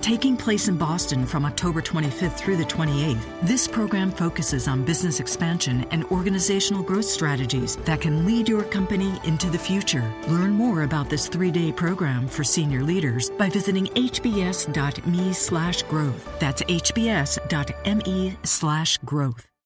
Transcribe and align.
Taking 0.00 0.36
place 0.36 0.68
in 0.68 0.76
Boston 0.76 1.26
from 1.26 1.44
October 1.44 1.82
25th 1.82 2.38
through 2.38 2.56
the 2.56 2.64
28th, 2.64 3.24
this 3.42 3.66
program 3.66 4.10
focuses 4.10 4.68
on 4.68 4.84
business 4.84 5.20
expansion 5.20 5.84
and 5.90 6.04
organizational 6.04 6.82
growth 6.82 7.04
strategies 7.04 7.76
that 7.78 8.00
can 8.00 8.24
lead 8.24 8.48
your 8.48 8.62
company 8.62 9.20
into 9.24 9.50
the 9.50 9.58
future. 9.58 10.10
Learn 10.28 10.52
more 10.52 10.84
about 10.84 11.10
this 11.10 11.28
three-day 11.28 11.72
program 11.72 12.28
for 12.28 12.44
senior 12.44 12.82
leaders 12.82 13.30
by 13.30 13.50
visiting 13.50 13.86
hbs.me 13.86 15.32
slash 15.32 15.82
growth. 15.82 16.38
That's 16.38 16.62
hbs.me 16.62 18.36
slash 18.44 18.98
growth. 18.98 19.57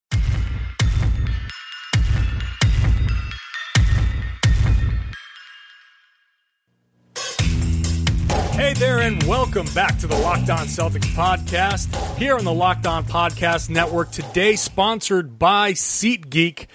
Hey 8.63 8.75
there, 8.75 9.01
and 9.01 9.21
welcome 9.25 9.67
back 9.75 9.99
to 9.99 10.07
the 10.07 10.17
Locked 10.17 10.49
On 10.49 10.69
Celtics 10.69 11.13
podcast 11.17 12.17
here 12.17 12.37
on 12.37 12.45
the 12.45 12.55
Locked 12.55 12.87
On 12.87 13.05
Podcast 13.05 13.69
Network. 13.69 14.13
Today, 14.13 14.55
sponsored 14.55 15.37
by 15.37 15.73
SeatGeek. 15.73 16.69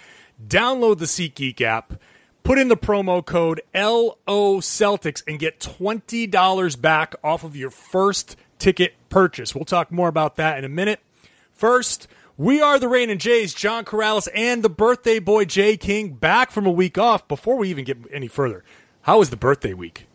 Download 0.45 0.97
the 0.97 1.05
SeatGeek 1.05 1.61
app, 1.61 1.93
put 2.43 2.59
in 2.59 2.67
the 2.67 2.75
promo 2.75 3.25
code 3.25 3.61
LO 3.73 4.17
Celtics, 4.59 5.23
and 5.29 5.39
get 5.39 5.61
$20 5.61 6.81
back 6.81 7.15
off 7.23 7.45
of 7.45 7.55
your 7.55 7.69
first 7.69 8.35
ticket 8.59 8.93
purchase. 9.07 9.55
We'll 9.55 9.63
talk 9.63 9.89
more 9.89 10.09
about 10.09 10.35
that 10.35 10.57
in 10.57 10.65
a 10.65 10.69
minute. 10.69 10.99
First, 11.53 12.09
we 12.35 12.59
are 12.59 12.79
the 12.79 12.89
Rain 12.89 13.09
and 13.09 13.21
Jays, 13.21 13.53
John 13.53 13.85
Karalis 13.85 14.27
and 14.35 14.61
the 14.61 14.69
birthday 14.69 15.19
boy 15.19 15.45
Jay 15.45 15.77
King 15.77 16.09
back 16.09 16.51
from 16.51 16.65
a 16.65 16.71
week 16.71 16.97
off. 16.97 17.29
Before 17.29 17.55
we 17.55 17.69
even 17.69 17.85
get 17.85 17.97
any 18.11 18.27
further, 18.27 18.65
how 19.03 19.19
was 19.19 19.29
the 19.29 19.37
birthday 19.37 19.73
week? 19.73 20.06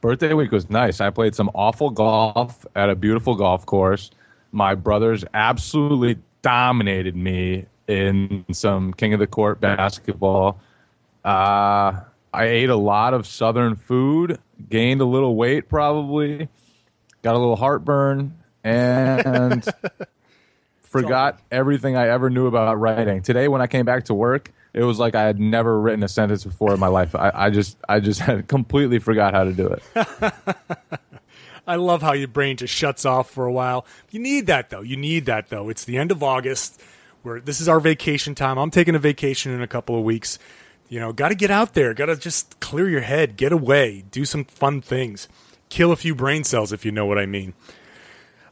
Birthday 0.00 0.32
week 0.32 0.50
was 0.50 0.70
nice. 0.70 1.00
I 1.00 1.10
played 1.10 1.34
some 1.34 1.50
awful 1.54 1.90
golf 1.90 2.64
at 2.74 2.88
a 2.88 2.94
beautiful 2.94 3.34
golf 3.34 3.66
course. 3.66 4.10
My 4.52 4.74
brothers 4.74 5.24
absolutely 5.34 6.18
dominated 6.42 7.14
me 7.14 7.66
in 7.86 8.44
some 8.52 8.94
King 8.94 9.12
of 9.12 9.20
the 9.20 9.26
Court 9.26 9.60
basketball. 9.60 10.58
Uh, 11.24 12.00
I 12.32 12.44
ate 12.44 12.70
a 12.70 12.76
lot 12.76 13.12
of 13.12 13.26
Southern 13.26 13.76
food, 13.76 14.38
gained 14.68 15.00
a 15.00 15.04
little 15.04 15.36
weight 15.36 15.68
probably, 15.68 16.48
got 17.22 17.34
a 17.34 17.38
little 17.38 17.56
heartburn, 17.56 18.38
and 18.64 19.66
forgot 20.80 21.40
everything 21.50 21.96
I 21.96 22.08
ever 22.08 22.30
knew 22.30 22.46
about 22.46 22.78
writing. 22.78 23.22
Today, 23.22 23.48
when 23.48 23.60
I 23.60 23.66
came 23.66 23.84
back 23.84 24.04
to 24.04 24.14
work, 24.14 24.52
it 24.72 24.82
was 24.82 24.98
like 24.98 25.14
I 25.14 25.24
had 25.24 25.40
never 25.40 25.80
written 25.80 26.02
a 26.02 26.08
sentence 26.08 26.44
before 26.44 26.72
in 26.72 26.80
my 26.80 26.88
life. 26.88 27.14
I, 27.14 27.32
I 27.34 27.50
just, 27.50 27.76
I 27.88 28.00
just 28.00 28.20
had 28.20 28.48
completely 28.48 28.98
forgot 28.98 29.34
how 29.34 29.44
to 29.44 29.52
do 29.52 29.66
it. 29.66 29.82
I 31.66 31.76
love 31.76 32.02
how 32.02 32.12
your 32.12 32.28
brain 32.28 32.56
just 32.56 32.74
shuts 32.74 33.04
off 33.04 33.30
for 33.30 33.46
a 33.46 33.52
while. 33.52 33.86
You 34.10 34.20
need 34.20 34.46
that 34.46 34.70
though. 34.70 34.80
You 34.80 34.96
need 34.96 35.26
that 35.26 35.48
though. 35.48 35.68
It's 35.68 35.84
the 35.84 35.98
end 35.98 36.10
of 36.10 36.22
August. 36.22 36.80
Where 37.22 37.38
this 37.38 37.60
is 37.60 37.68
our 37.68 37.80
vacation 37.80 38.34
time. 38.34 38.58
I'm 38.58 38.70
taking 38.70 38.94
a 38.94 38.98
vacation 38.98 39.52
in 39.52 39.60
a 39.60 39.66
couple 39.66 39.96
of 39.96 40.02
weeks. 40.02 40.38
You 40.88 40.98
know, 41.00 41.12
got 41.12 41.28
to 41.28 41.34
get 41.34 41.50
out 41.50 41.74
there. 41.74 41.92
Got 41.94 42.06
to 42.06 42.16
just 42.16 42.58
clear 42.60 42.88
your 42.88 43.02
head, 43.02 43.36
get 43.36 43.52
away, 43.52 44.04
do 44.10 44.24
some 44.24 44.44
fun 44.44 44.80
things, 44.80 45.28
kill 45.68 45.92
a 45.92 45.96
few 45.96 46.14
brain 46.14 46.44
cells 46.44 46.72
if 46.72 46.84
you 46.84 46.90
know 46.90 47.06
what 47.06 47.18
I 47.18 47.26
mean. 47.26 47.52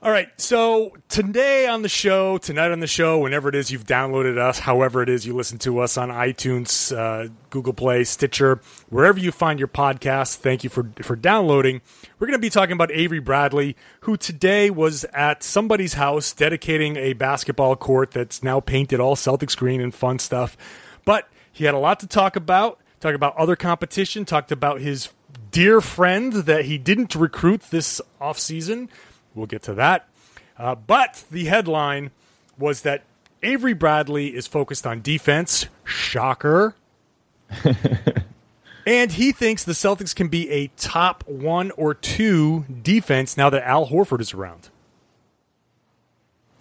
All 0.01 0.13
right, 0.13 0.29
so 0.41 0.97
today 1.09 1.67
on 1.67 1.83
the 1.83 1.89
show, 1.89 2.39
tonight 2.39 2.71
on 2.71 2.79
the 2.79 2.87
show, 2.87 3.19
whenever 3.19 3.49
it 3.49 3.57
is 3.57 3.73
you've 3.73 3.85
downloaded 3.85 4.39
us, 4.39 4.61
however 4.61 5.03
it 5.03 5.09
is 5.09 5.27
you 5.27 5.35
listen 5.35 5.59
to 5.59 5.81
us 5.81 5.99
on 5.99 6.11
iTunes, 6.11 6.97
uh, 6.97 7.31
Google 7.51 7.73
Play, 7.73 8.05
Stitcher, 8.05 8.61
wherever 8.91 9.19
you 9.19 9.33
find 9.33 9.59
your 9.59 9.67
podcast, 9.67 10.37
thank 10.37 10.63
you 10.63 10.71
for 10.71 10.89
for 11.03 11.17
downloading. 11.17 11.81
We're 12.21 12.29
going 12.29 12.39
to 12.39 12.41
be 12.41 12.49
talking 12.49 12.75
about 12.75 12.93
Avery 12.93 13.19
Bradley, 13.19 13.75
who 14.03 14.17
today 14.17 14.71
was 14.71 15.03
at 15.13 15.43
somebody's 15.43 15.95
house 15.95 16.33
dedicating 16.33 16.97
a 16.97 17.15
basketball 17.15 17.75
court 17.75 18.13
that's 18.13 18.41
now 18.41 18.61
painted 18.61 19.01
all 19.01 19.17
Celtics 19.17 19.57
green 19.57 19.81
and 19.81 19.93
fun 19.93 20.21
stuff. 20.21 20.57
But 21.05 21.29
he 21.51 21.65
had 21.65 21.75
a 21.75 21.79
lot 21.79 21.99
to 22.01 22.07
talk 22.07 22.37
about. 22.37 22.79
Talk 23.01 23.17
about 23.17 23.37
other 23.37 23.57
competition. 23.57 24.25
Talked 24.25 24.53
about 24.53 24.81
his 24.81 25.09
dear 25.51 25.81
friend 25.81 26.35
that 26.35 26.67
he 26.67 26.79
didn't 26.79 27.17
recruit 27.17 27.63
this 27.71 28.01
offseason 28.21 28.89
We'll 29.39 29.47
get 29.47 29.63
to 29.63 29.75
that. 29.75 30.09
Uh, 30.59 30.75
but 30.75 31.25
the 31.31 31.45
headline 31.45 32.11
was 32.59 32.83
that 32.83 33.05
Avery 33.43 33.73
Bradley 33.73 34.35
is 34.35 34.49
focused 34.49 34.87
on 34.87 35.01
defense. 35.01 35.67
Shocker. 35.85 36.75
and 38.87 39.13
he 39.13 39.31
thinks 39.31 39.63
the 39.63 39.73
Celtics 39.73 40.15
can 40.15 40.29
be 40.29 40.51
a 40.51 40.67
top 40.77 41.27
one 41.29 41.71
or 41.73 41.95
two 41.95 42.65
defense 42.83 43.37
now 43.37 43.49
that 43.49 43.63
Al 43.63 43.87
Horford 43.87 44.21
is 44.21 44.35
around. 44.35 44.71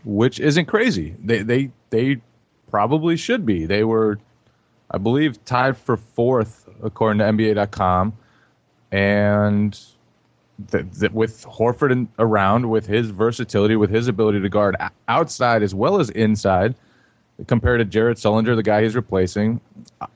Which 0.05 0.39
isn't 0.39 0.67
crazy. 0.67 1.16
They 1.21 1.41
they 1.41 1.71
they 1.89 2.21
probably 2.69 3.17
should 3.17 3.45
be. 3.45 3.66
They 3.66 3.83
were, 3.83 4.19
I 4.89 4.99
believe, 4.99 5.43
tied 5.43 5.75
for 5.75 5.97
fourth 5.97 6.69
according 6.81 7.19
to 7.19 7.25
NBA.com, 7.25 8.13
and 8.91 9.77
that, 10.69 10.91
that 10.94 11.13
with 11.13 11.45
Horford 11.45 11.91
in, 11.91 12.09
around, 12.19 12.69
with 12.69 12.85
his 12.85 13.09
versatility, 13.09 13.75
with 13.75 13.90
his 13.90 14.07
ability 14.07 14.41
to 14.41 14.50
guard 14.50 14.75
outside 15.07 15.63
as 15.63 15.75
well 15.75 16.00
as 16.00 16.09
inside, 16.12 16.75
compared 17.45 17.79
to 17.79 17.85
Jared 17.85 18.18
Sullinger, 18.18 18.56
the 18.56 18.63
guy 18.63 18.84
he's 18.84 18.96
replacing, 18.96 19.62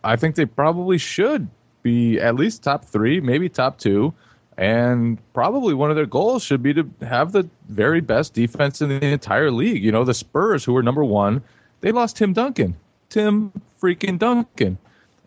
I 0.04 0.16
think 0.16 0.36
they 0.36 0.46
probably 0.46 0.98
should 0.98 1.48
be 1.84 2.20
at 2.20 2.36
least 2.36 2.64
top 2.64 2.86
three, 2.86 3.22
maybe 3.22 3.50
top 3.50 3.78
two. 3.78 4.14
And 4.58 5.18
probably 5.34 5.74
one 5.74 5.90
of 5.90 5.96
their 5.96 6.06
goals 6.06 6.44
should 6.44 6.62
be 6.62 6.74
to 6.74 6.88
have 7.02 7.32
the 7.32 7.50
very 7.70 8.02
best 8.02 8.34
defense 8.34 8.82
in 8.82 8.90
the 8.90 9.04
entire 9.06 9.50
league. 9.50 9.84
You 9.84 9.92
know, 9.92 10.04
the 10.04 10.14
Spurs, 10.14 10.64
who 10.64 10.74
were 10.74 10.84
number 10.84 11.04
one, 11.04 11.42
they 11.80 11.92
lost 11.92 12.18
Tim 12.18 12.34
Duncan. 12.34 12.76
Tim 13.10 13.52
freaking 13.82 14.20
Duncan. 14.20 14.78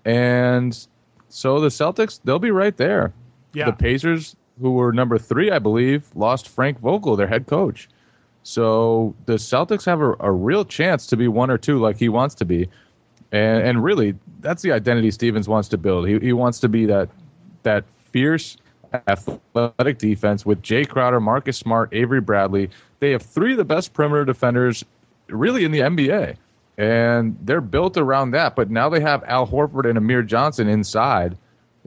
And 0.05 0.87
so 1.29 1.59
the 1.59 1.69
Celtics, 1.69 2.21
they'll 2.25 2.39
be 2.39 2.51
right 2.51 2.77
there. 2.77 3.13
Yeah. 3.55 3.67
The 3.67 3.73
Pacers, 3.73 4.37
who 4.61 4.73
were 4.73 4.93
number 4.93 5.19
three, 5.19 5.51
I 5.51 5.59
believe, 5.59 6.05
lost 6.15 6.49
Frank 6.49 6.81
Vogel, 6.81 7.17
their 7.17 7.27
head 7.27 7.47
coach. 7.47 7.89
So 8.43 9.15
the 9.27 9.35
Celtics 9.35 9.85
have 9.87 10.01
a, 10.01 10.15
a 10.21 10.31
real 10.31 10.65
chance 10.65 11.07
to 11.09 11.17
be 11.17 11.29
one 11.29 11.51
or 11.51 11.59
two 11.59 11.81
like 11.81 11.97
he 11.97 12.09
wants 12.09 12.35
to 12.37 12.45
be. 12.45 12.69
And, 13.33 13.67
and 13.67 13.83
really, 13.83 14.15
that's 14.41 14.63
the 14.63 14.71
identity 14.71 15.11
Stevens 15.11 15.49
wants 15.49 15.69
to 15.71 15.79
build. 15.79 16.07
He, 16.07 16.19
he 16.19 16.33
wants 16.33 16.61
to 16.61 16.69
be 16.69 16.87
that 16.87 17.09
that 17.63 17.85
fierce, 18.13 18.59
athletic 19.09 19.99
defense 19.99 20.45
with 20.47 20.63
Jae 20.63 20.87
Crowder, 20.89 21.19
Marcus 21.19 21.57
Smart, 21.57 21.89
Avery 21.93 22.21
Bradley. 22.21 22.71
They 23.01 23.11
have 23.11 23.23
three 23.23 23.53
of 23.53 23.59
the 23.59 23.65
best 23.65 23.93
perimeter 23.93 24.25
defenders 24.25 24.85
really 25.29 25.65
in 25.65 25.73
the 25.73 25.81
NBA. 25.81 26.37
And 26.77 27.37
they're 27.41 27.61
built 27.61 27.97
around 27.97 28.33
that. 28.33 28.55
But 28.55 28.71
now 28.71 28.89
they 28.89 29.01
have 29.01 29.25
Al 29.25 29.47
Horford 29.47 29.89
and 29.89 29.97
Amir 29.97 30.23
Johnson 30.23 30.69
inside 30.69 31.37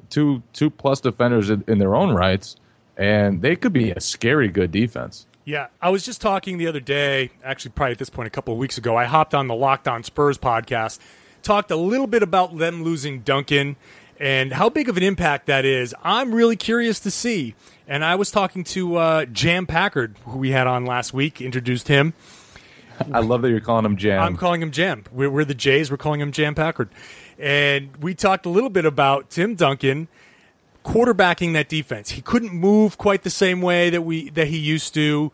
two 0.09 0.41
two 0.53 0.69
plus 0.69 1.01
defenders 1.01 1.49
in, 1.49 1.63
in 1.67 1.79
their 1.79 1.95
own 1.95 2.13
rights, 2.13 2.57
and 2.97 3.41
they 3.41 3.55
could 3.55 3.73
be 3.73 3.91
a 3.91 3.99
scary 3.99 4.47
good 4.47 4.71
defense. 4.71 5.27
Yeah, 5.45 5.67
I 5.81 5.91
was 5.91 6.03
just 6.03 6.19
talking 6.19 6.57
the 6.57 6.67
other 6.67 6.81
day, 6.81 7.31
actually, 7.41 7.71
probably 7.71 7.93
at 7.93 7.99
this 7.99 8.09
point, 8.09 8.27
a 8.27 8.29
couple 8.29 8.53
of 8.53 8.59
weeks 8.59 8.77
ago. 8.77 8.97
I 8.97 9.05
hopped 9.05 9.33
on 9.33 9.47
the 9.47 9.55
Locked 9.55 9.87
On 9.87 10.03
Spurs 10.03 10.37
podcast, 10.37 10.99
talked 11.41 11.71
a 11.71 11.77
little 11.77 12.07
bit 12.07 12.21
about 12.21 12.57
them 12.57 12.83
losing 12.83 13.21
Duncan 13.21 13.77
and 14.19 14.51
how 14.51 14.67
big 14.69 14.89
of 14.89 14.97
an 14.97 15.03
impact 15.03 15.45
that 15.45 15.63
is. 15.63 15.95
I'm 16.03 16.33
really 16.33 16.57
curious 16.57 16.99
to 17.01 17.11
see. 17.11 17.55
And 17.87 18.03
I 18.03 18.15
was 18.15 18.29
talking 18.29 18.65
to 18.65 18.97
uh, 18.97 19.25
Jam 19.25 19.65
Packard, 19.65 20.17
who 20.25 20.37
we 20.39 20.51
had 20.51 20.67
on 20.67 20.85
last 20.85 21.13
week, 21.13 21.39
introduced 21.39 21.87
him. 21.87 22.13
I 23.13 23.19
love 23.19 23.41
that 23.43 23.49
you're 23.49 23.59
calling 23.59 23.85
him 23.85 23.95
Jam. 23.95 24.21
I'm 24.21 24.35
calling 24.35 24.61
him 24.61 24.71
Jam. 24.71 25.03
We're, 25.11 25.29
we're 25.29 25.45
the 25.45 25.53
Jays. 25.53 25.89
We're 25.89 25.97
calling 25.97 26.19
him 26.19 26.31
Jam 26.31 26.55
Packard. 26.55 26.89
And 27.39 27.95
we 27.97 28.15
talked 28.15 28.45
a 28.45 28.49
little 28.49 28.69
bit 28.69 28.85
about 28.85 29.29
Tim 29.29 29.55
Duncan 29.55 30.07
quarterbacking 30.83 31.53
that 31.53 31.67
defense. 31.67 32.11
He 32.11 32.21
couldn't 32.21 32.53
move 32.53 32.97
quite 32.97 33.23
the 33.23 33.29
same 33.29 33.61
way 33.61 33.89
that 33.89 34.01
we 34.01 34.29
that 34.31 34.47
he 34.47 34.57
used 34.57 34.93
to, 34.93 35.31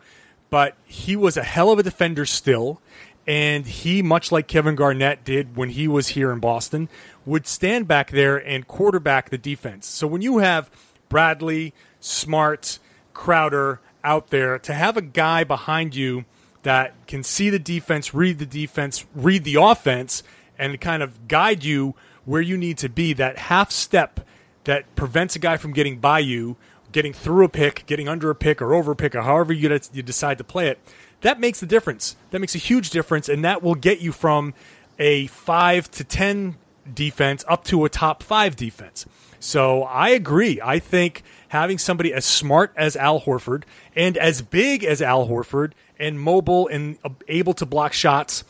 but 0.50 0.76
he 0.84 1.16
was 1.16 1.36
a 1.36 1.44
hell 1.44 1.70
of 1.70 1.78
a 1.78 1.82
defender 1.82 2.26
still. 2.26 2.80
And 3.26 3.66
he, 3.66 4.02
much 4.02 4.30
like 4.30 4.48
Kevin 4.48 4.74
Garnett 4.74 5.24
did 5.24 5.56
when 5.56 5.70
he 5.70 5.88
was 5.88 6.08
here 6.08 6.30
in 6.30 6.40
Boston, 6.40 6.90
would 7.24 7.46
stand 7.46 7.88
back 7.88 8.10
there 8.10 8.36
and 8.36 8.68
quarterback 8.68 9.30
the 9.30 9.38
defense. 9.38 9.86
So 9.86 10.06
when 10.06 10.20
you 10.20 10.38
have 10.38 10.70
Bradley, 11.08 11.72
Smart, 12.00 12.78
Crowder 13.14 13.80
out 14.02 14.28
there, 14.28 14.58
to 14.58 14.74
have 14.74 14.98
a 14.98 15.02
guy 15.02 15.42
behind 15.42 15.94
you 15.94 16.26
that 16.64 16.92
can 17.06 17.22
see 17.22 17.48
the 17.48 17.58
defense, 17.58 18.12
read 18.12 18.38
the 18.38 18.44
defense, 18.44 19.06
read 19.14 19.44
the 19.44 19.54
offense, 19.54 20.22
and 20.58 20.80
kind 20.80 21.02
of 21.02 21.28
guide 21.28 21.64
you 21.64 21.94
where 22.24 22.40
you 22.40 22.56
need 22.56 22.78
to 22.78 22.88
be, 22.88 23.12
that 23.12 23.36
half 23.36 23.70
step 23.70 24.20
that 24.64 24.94
prevents 24.96 25.36
a 25.36 25.38
guy 25.38 25.56
from 25.56 25.72
getting 25.72 25.98
by 25.98 26.18
you, 26.18 26.56
getting 26.90 27.12
through 27.12 27.44
a 27.44 27.48
pick, 27.48 27.84
getting 27.86 28.08
under 28.08 28.30
a 28.30 28.34
pick, 28.34 28.62
or 28.62 28.72
over 28.72 28.92
a 28.92 28.96
pick, 28.96 29.14
or 29.14 29.22
however 29.22 29.52
you, 29.52 29.78
you 29.92 30.02
decide 30.02 30.38
to 30.38 30.44
play 30.44 30.68
it. 30.68 30.78
That 31.20 31.40
makes 31.40 31.60
the 31.60 31.66
difference. 31.66 32.16
That 32.30 32.40
makes 32.40 32.54
a 32.54 32.58
huge 32.58 32.90
difference, 32.90 33.28
and 33.28 33.44
that 33.44 33.62
will 33.62 33.74
get 33.74 34.00
you 34.00 34.12
from 34.12 34.54
a 34.98 35.26
five 35.26 35.90
to 35.92 36.04
ten 36.04 36.56
defense 36.92 37.44
up 37.48 37.64
to 37.64 37.84
a 37.84 37.88
top 37.88 38.22
five 38.22 38.56
defense. 38.56 39.06
So 39.40 39.82
I 39.82 40.10
agree. 40.10 40.60
I 40.62 40.78
think 40.78 41.22
having 41.48 41.78
somebody 41.78 42.14
as 42.14 42.24
smart 42.24 42.72
as 42.76 42.96
Al 42.96 43.20
Horford 43.20 43.64
and 43.94 44.16
as 44.16 44.40
big 44.40 44.84
as 44.84 45.02
Al 45.02 45.28
Horford 45.28 45.72
and 45.98 46.18
mobile 46.18 46.66
and 46.68 46.96
able 47.28 47.52
to 47.54 47.66
block 47.66 47.92
shots, 47.92 48.44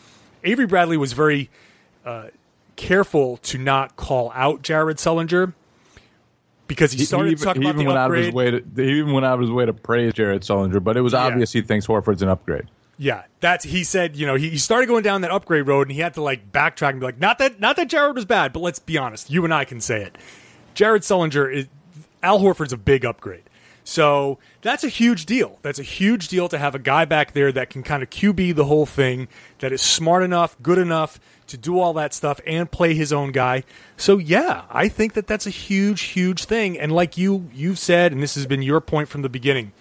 Avery 0.44 0.66
Bradley 0.66 0.96
was 0.96 1.12
very 1.12 1.50
uh, 2.04 2.28
careful 2.76 3.36
to 3.38 3.58
not 3.58 3.96
call 3.96 4.32
out 4.34 4.62
Jared 4.62 4.96
Sullinger 4.98 5.52
because 6.66 6.92
he 6.92 7.04
started 7.04 7.30
he, 7.38 7.44
talking 7.44 7.62
he 7.62 7.68
about 7.68 7.78
the 7.78 7.86
went 7.86 7.98
upgrade. 7.98 8.18
Out 8.18 8.20
of 8.20 8.24
his 8.26 8.34
way 8.34 8.50
to, 8.50 8.82
he 8.92 8.98
even 8.98 9.12
went 9.12 9.26
out 9.26 9.34
of 9.34 9.40
his 9.40 9.50
way 9.50 9.66
to 9.66 9.72
praise 9.72 10.12
Jared 10.14 10.42
Sullinger, 10.42 10.82
but 10.82 10.96
it 10.96 11.02
was 11.02 11.12
Yeah. 11.12 11.24
obvious 11.24 11.52
he 11.52 11.62
thinks 11.62 11.86
Horford's 11.86 12.22
an 12.22 12.28
upgrade. 12.28 12.64
Yeah, 12.96 13.24
that's 13.40 13.64
he 13.64 13.82
said. 13.82 14.14
You 14.16 14.24
know, 14.26 14.36
he, 14.36 14.50
he 14.50 14.58
started 14.58 14.86
going 14.86 15.02
down 15.02 15.22
that 15.22 15.32
upgrade 15.32 15.66
road, 15.66 15.88
and 15.88 15.92
he 15.92 16.00
had 16.00 16.14
to 16.14 16.22
like 16.22 16.52
backtrack 16.52 16.90
and 16.90 17.00
be 17.00 17.06
like, 17.06 17.18
not 17.18 17.38
that 17.38 17.58
not 17.58 17.74
that 17.76 17.88
Jared 17.88 18.14
was 18.14 18.24
bad, 18.24 18.52
but 18.52 18.60
let's 18.60 18.78
be 18.78 18.96
honest, 18.96 19.30
you 19.30 19.44
and 19.44 19.52
I 19.52 19.64
can 19.64 19.80
say 19.80 20.02
it. 20.02 20.16
Jared 20.74 21.02
Sullinger 21.02 21.52
is 21.52 21.66
Al 22.22 22.38
Horford's 22.40 22.72
a 22.72 22.76
big 22.76 23.04
upgrade, 23.04 23.42
so 23.82 24.38
that's 24.62 24.84
a 24.84 24.88
huge 24.88 25.26
deal. 25.26 25.58
That's 25.62 25.80
a 25.80 25.82
huge 25.84 26.28
deal 26.28 26.48
to 26.48 26.56
have 26.56 26.76
a 26.76 26.78
guy 26.78 27.04
back 27.04 27.32
there 27.32 27.50
that 27.50 27.68
can 27.68 27.82
kind 27.82 28.00
of 28.02 28.10
QB 28.10 28.54
the 28.54 28.64
whole 28.66 28.86
thing, 28.86 29.26
that 29.58 29.72
is 29.72 29.82
smart 29.82 30.22
enough, 30.22 30.56
good 30.62 30.78
enough 30.78 31.18
to 31.46 31.56
do 31.56 31.78
all 31.78 31.92
that 31.94 32.14
stuff 32.14 32.40
and 32.46 32.70
play 32.70 32.94
his 32.94 33.12
own 33.12 33.32
guy. 33.32 33.64
So 33.96 34.18
yeah, 34.18 34.64
I 34.70 34.88
think 34.88 35.14
that 35.14 35.26
that's 35.26 35.46
a 35.46 35.50
huge, 35.50 36.02
huge 36.02 36.44
thing. 36.44 36.78
And 36.78 36.92
like 36.92 37.16
you 37.18 37.48
you've 37.52 37.78
said, 37.78 38.12
and 38.12 38.22
this 38.22 38.34
has 38.34 38.46
been 38.46 38.62
your 38.62 38.80
point 38.80 39.08
from 39.08 39.22
the 39.22 39.28
beginning, 39.28 39.72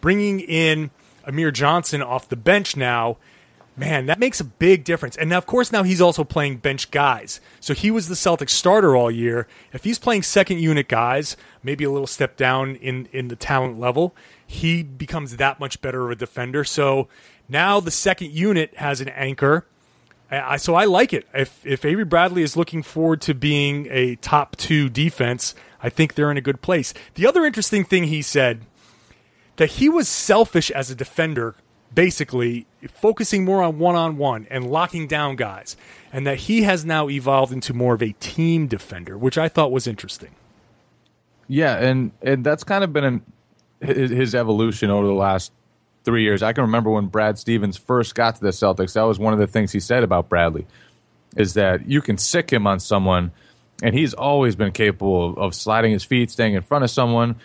bringing 0.00 0.40
in 0.40 0.90
Amir 1.26 1.50
Johnson 1.50 2.02
off 2.02 2.28
the 2.28 2.36
bench 2.36 2.76
now, 2.76 3.16
man, 3.76 4.06
that 4.06 4.18
makes 4.18 4.40
a 4.40 4.44
big 4.44 4.84
difference. 4.84 5.16
And 5.16 5.30
now, 5.30 5.38
of 5.38 5.46
course, 5.46 5.72
now 5.72 5.82
he's 5.82 6.00
also 6.00 6.24
playing 6.24 6.58
bench 6.58 6.90
guys. 6.90 7.40
So 7.60 7.74
he 7.74 7.90
was 7.90 8.08
the 8.08 8.14
Celtics 8.14 8.50
starter 8.50 8.94
all 8.94 9.10
year. 9.10 9.48
If 9.72 9.84
he's 9.84 9.98
playing 9.98 10.22
second 10.22 10.60
unit 10.60 10.88
guys, 10.88 11.36
maybe 11.62 11.84
a 11.84 11.90
little 11.90 12.06
step 12.06 12.36
down 12.36 12.76
in, 12.76 13.08
in 13.12 13.28
the 13.28 13.36
talent 13.36 13.78
level, 13.80 14.14
he 14.46 14.82
becomes 14.82 15.36
that 15.36 15.58
much 15.58 15.80
better 15.80 16.04
of 16.04 16.10
a 16.12 16.16
defender. 16.16 16.64
So 16.64 17.08
now 17.48 17.80
the 17.80 17.90
second 17.90 18.32
unit 18.32 18.76
has 18.76 19.00
an 19.00 19.08
anchor. 19.08 19.66
I, 20.42 20.56
so 20.56 20.74
I 20.74 20.84
like 20.84 21.12
it. 21.12 21.26
If 21.34 21.64
if 21.66 21.84
Avery 21.84 22.04
Bradley 22.04 22.42
is 22.42 22.56
looking 22.56 22.82
forward 22.82 23.20
to 23.22 23.34
being 23.34 23.88
a 23.90 24.16
top 24.16 24.56
two 24.56 24.88
defense, 24.88 25.54
I 25.82 25.88
think 25.90 26.14
they're 26.14 26.30
in 26.30 26.36
a 26.36 26.42
good 26.42 26.62
place. 26.62 26.94
The 27.14 27.26
other 27.26 27.44
interesting 27.44 27.84
thing 27.84 28.04
he 28.04 28.22
said 28.22 28.62
that 29.56 29.72
he 29.72 29.88
was 29.88 30.08
selfish 30.08 30.70
as 30.70 30.90
a 30.90 30.94
defender, 30.94 31.54
basically 31.94 32.66
focusing 32.92 33.44
more 33.44 33.62
on 33.62 33.78
one 33.78 33.94
on 33.94 34.16
one 34.16 34.46
and 34.50 34.70
locking 34.70 35.06
down 35.06 35.36
guys, 35.36 35.76
and 36.12 36.26
that 36.26 36.38
he 36.38 36.62
has 36.62 36.84
now 36.84 37.08
evolved 37.08 37.52
into 37.52 37.74
more 37.74 37.94
of 37.94 38.02
a 38.02 38.12
team 38.12 38.66
defender, 38.66 39.18
which 39.18 39.38
I 39.38 39.48
thought 39.48 39.70
was 39.70 39.86
interesting. 39.86 40.34
Yeah, 41.48 41.76
and 41.76 42.12
and 42.22 42.44
that's 42.44 42.64
kind 42.64 42.82
of 42.82 42.92
been 42.92 43.04
an, 43.04 43.22
his 43.80 44.34
evolution 44.34 44.90
over 44.90 45.06
the 45.06 45.12
last 45.12 45.52
three 46.04 46.22
years. 46.22 46.42
I 46.42 46.52
can 46.52 46.62
remember 46.62 46.90
when 46.90 47.06
Brad 47.06 47.38
Stevens 47.38 47.76
first 47.76 48.14
got 48.14 48.36
to 48.36 48.40
the 48.40 48.50
Celtics. 48.50 48.92
That 48.92 49.02
was 49.02 49.18
one 49.18 49.32
of 49.32 49.38
the 49.38 49.46
things 49.46 49.72
he 49.72 49.80
said 49.80 50.02
about 50.02 50.28
Bradley, 50.28 50.66
is 51.36 51.54
that 51.54 51.88
you 51.88 52.00
can 52.00 52.18
sic 52.18 52.52
him 52.52 52.66
on 52.66 52.80
someone, 52.80 53.32
and 53.82 53.94
he's 53.94 54.14
always 54.14 54.54
been 54.54 54.72
capable 54.72 55.36
of, 55.36 55.54
sliding 55.54 55.92
his 55.92 56.04
feet, 56.04 56.30
staying 56.30 56.54
in 56.54 56.62
front 56.62 56.84
of 56.84 56.90
someone, 56.90 57.36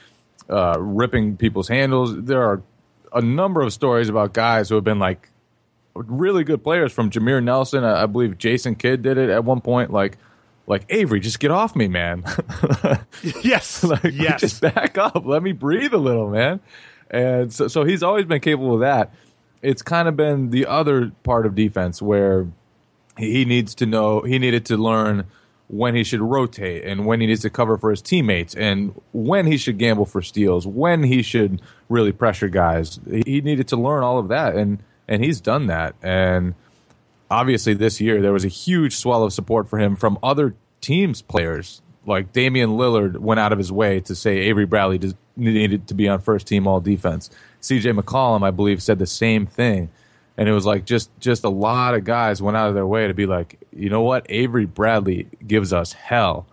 uh, 0.50 0.76
ripping 0.80 1.38
people's 1.38 1.68
handles. 1.68 2.16
There 2.16 2.44
are 2.44 2.62
a 3.14 3.22
number 3.22 3.62
of 3.62 3.74
stories 3.74 4.10
about 4.10 4.34
guys 4.34 4.70
who 4.70 4.76
have 4.76 4.84
been 4.84 5.00
like 5.00 5.30
really 5.96 6.44
good 6.44 6.64
players 6.64 6.92
from 6.92 7.10
Jameer 7.10 7.44
Nelson. 7.44 7.84
I, 7.84 8.04
I 8.04 8.06
believe 8.06 8.38
Jason 8.38 8.76
Kidd 8.76 9.02
did 9.02 9.18
it 9.18 9.30
at 9.30 9.44
one 9.44 9.62
point. 9.62 9.92
Like, 9.92 10.18
like 10.68 10.86
Avery, 10.90 11.20
just 11.20 11.40
get 11.40 11.52
off 11.52 11.76
me, 11.76 11.88
man. 11.88 12.24
Yes, 13.44 13.84
like, 13.84 14.04
yes. 14.14 14.40
just 14.40 14.62
back 14.62 14.98
up. 14.98 15.26
Let 15.26 15.44
me 15.44 15.52
breathe 15.52 15.94
a 15.94 15.98
little, 15.98 16.30
man. 16.30 16.62
And 17.10 17.52
so, 17.52 17.68
so 17.68 17.84
he's 17.84 18.04
always 18.04 18.26
been 18.26 18.42
capable 18.42 18.76
of 18.76 18.80
that. 18.82 19.14
It's 19.62 19.82
kind 19.82 20.08
of 20.08 20.16
been 20.16 20.52
the 20.52 20.66
other 20.66 21.12
part 21.24 21.46
of 21.46 21.56
defense 21.56 22.02
where 22.02 22.48
he 23.18 23.46
needs 23.46 23.76
to 23.76 23.86
know, 23.86 24.22
he 24.22 24.40
needed 24.40 24.66
to 24.68 24.78
learn 24.78 25.26
when 25.68 25.94
he 25.94 26.04
should 26.04 26.22
rotate 26.22 26.84
and 26.84 27.06
when 27.06 27.22
he 27.22 27.28
needs 27.28 27.42
to 27.42 27.50
cover 27.50 27.78
for 27.78 27.92
his 27.92 28.02
teammates 28.02 28.56
and 28.56 29.00
when 29.12 29.46
he 29.46 29.58
should 29.58 29.78
gamble 29.78 30.06
for 30.06 30.22
steals, 30.22 30.66
when 30.66 31.04
he 31.04 31.22
should 31.22 31.62
really 31.90 32.12
pressure 32.12 32.48
guys. 32.48 33.00
He 33.08 33.42
needed 33.42 33.68
to 33.68 33.78
learn 33.78 34.04
all 34.04 34.18
of 34.18 34.30
that, 34.30 34.56
and 34.56 34.80
and 35.08 35.24
he's 35.24 35.40
done 35.42 35.68
that. 35.68 35.96
And 36.02 36.56
obviously 37.30 37.74
this 37.74 38.02
year 38.02 38.22
there 38.22 38.34
was 38.34 38.46
a 38.46 38.50
huge 38.50 38.96
swell 38.96 39.24
of 39.24 39.34
support 39.34 39.70
for 39.70 39.78
him 39.80 39.96
from 39.96 40.18
other 40.24 40.56
teams 40.82 41.22
players 41.22 41.82
like 42.10 42.34
Damian 42.34 42.72
Lillard 42.72 43.18
went 43.18 43.40
out 43.40 43.54
of 43.54 43.58
his 43.58 43.72
way 43.72 44.02
to 44.02 44.16
say 44.16 44.40
Avery 44.40 44.66
Bradley 44.66 45.14
needed 45.38 45.88
to 45.88 45.94
be 45.94 46.10
on 46.10 46.20
first 46.20 46.48
team 46.48 46.68
all 46.68 46.82
defense. 46.82 47.30
CJ 47.62 47.98
McCollum, 47.98 48.44
I 48.44 48.52
believe, 48.52 48.82
said 48.82 49.00
the 49.00 49.08
same 49.08 49.46
thing. 49.46 49.90
And 50.36 50.50
it 50.50 50.54
was 50.54 50.66
like 50.66 50.86
just 50.86 51.12
just 51.20 51.44
a 51.44 51.50
lot 51.50 51.96
of 51.96 52.04
guys 52.04 52.42
went 52.42 52.58
out 52.58 52.70
of 52.70 52.76
their 52.76 52.88
way 52.88 53.08
to 53.08 53.14
be 53.14 53.26
like, 53.26 53.60
you 53.74 53.90
know 53.90 54.02
what, 54.02 54.26
Avery 54.30 54.66
Bradley 54.66 55.28
gives 55.46 55.74
us 55.74 55.94
hell, 55.94 56.48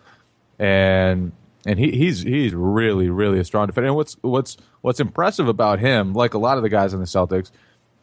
and 0.58 1.32
and 1.64 1.78
he, 1.78 1.92
he's 1.92 2.22
he's 2.22 2.52
really 2.52 3.08
really 3.08 3.38
a 3.38 3.44
strong 3.44 3.68
defender. 3.68 3.86
And 3.86 3.96
what's 3.96 4.16
what's 4.22 4.56
what's 4.80 4.98
impressive 4.98 5.46
about 5.46 5.78
him, 5.78 6.14
like 6.14 6.34
a 6.34 6.38
lot 6.38 6.56
of 6.56 6.64
the 6.64 6.68
guys 6.68 6.94
in 6.94 7.00
the 7.00 7.06
Celtics, 7.06 7.52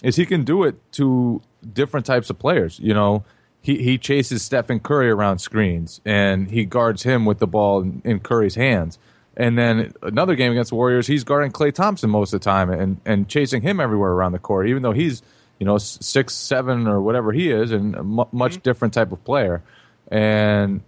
is 0.03 0.15
he 0.15 0.25
can 0.25 0.45
do 0.45 0.63
it 0.63 0.75
to 0.93 1.41
different 1.73 2.05
types 2.05 2.29
of 2.29 2.39
players. 2.39 2.79
You 2.79 2.93
know, 2.93 3.25
he 3.63 3.81
he 3.81 3.97
chases 3.97 4.43
Stephen 4.43 4.79
Curry 4.81 5.09
around 5.09 5.39
screens 5.39 6.01
and 6.05 6.51
he 6.51 6.65
guards 6.65 7.03
him 7.03 7.25
with 7.25 7.39
the 7.39 7.47
ball 7.47 7.81
in, 7.81 8.01
in 8.03 8.19
Curry's 8.19 8.55
hands. 8.55 8.99
And 9.35 9.57
then 9.57 9.93
another 10.03 10.35
game 10.35 10.51
against 10.51 10.69
the 10.69 10.75
Warriors, 10.75 11.07
he's 11.07 11.23
guarding 11.23 11.51
Klay 11.51 11.73
Thompson 11.73 12.09
most 12.09 12.33
of 12.33 12.41
the 12.41 12.43
time 12.43 12.69
and 12.69 12.99
and 13.05 13.27
chasing 13.27 13.61
him 13.61 13.79
everywhere 13.79 14.11
around 14.11 14.33
the 14.33 14.39
court, 14.39 14.67
even 14.67 14.83
though 14.83 14.91
he's 14.91 15.23
you 15.59 15.65
know 15.65 15.77
six 15.77 16.35
seven 16.35 16.87
or 16.87 17.01
whatever 17.01 17.31
he 17.31 17.49
is, 17.49 17.71
and 17.71 17.95
a 17.95 18.03
mu- 18.03 18.25
much 18.33 18.51
mm-hmm. 18.51 18.61
different 18.61 18.93
type 18.93 19.13
of 19.13 19.23
player. 19.23 19.63
And 20.09 20.81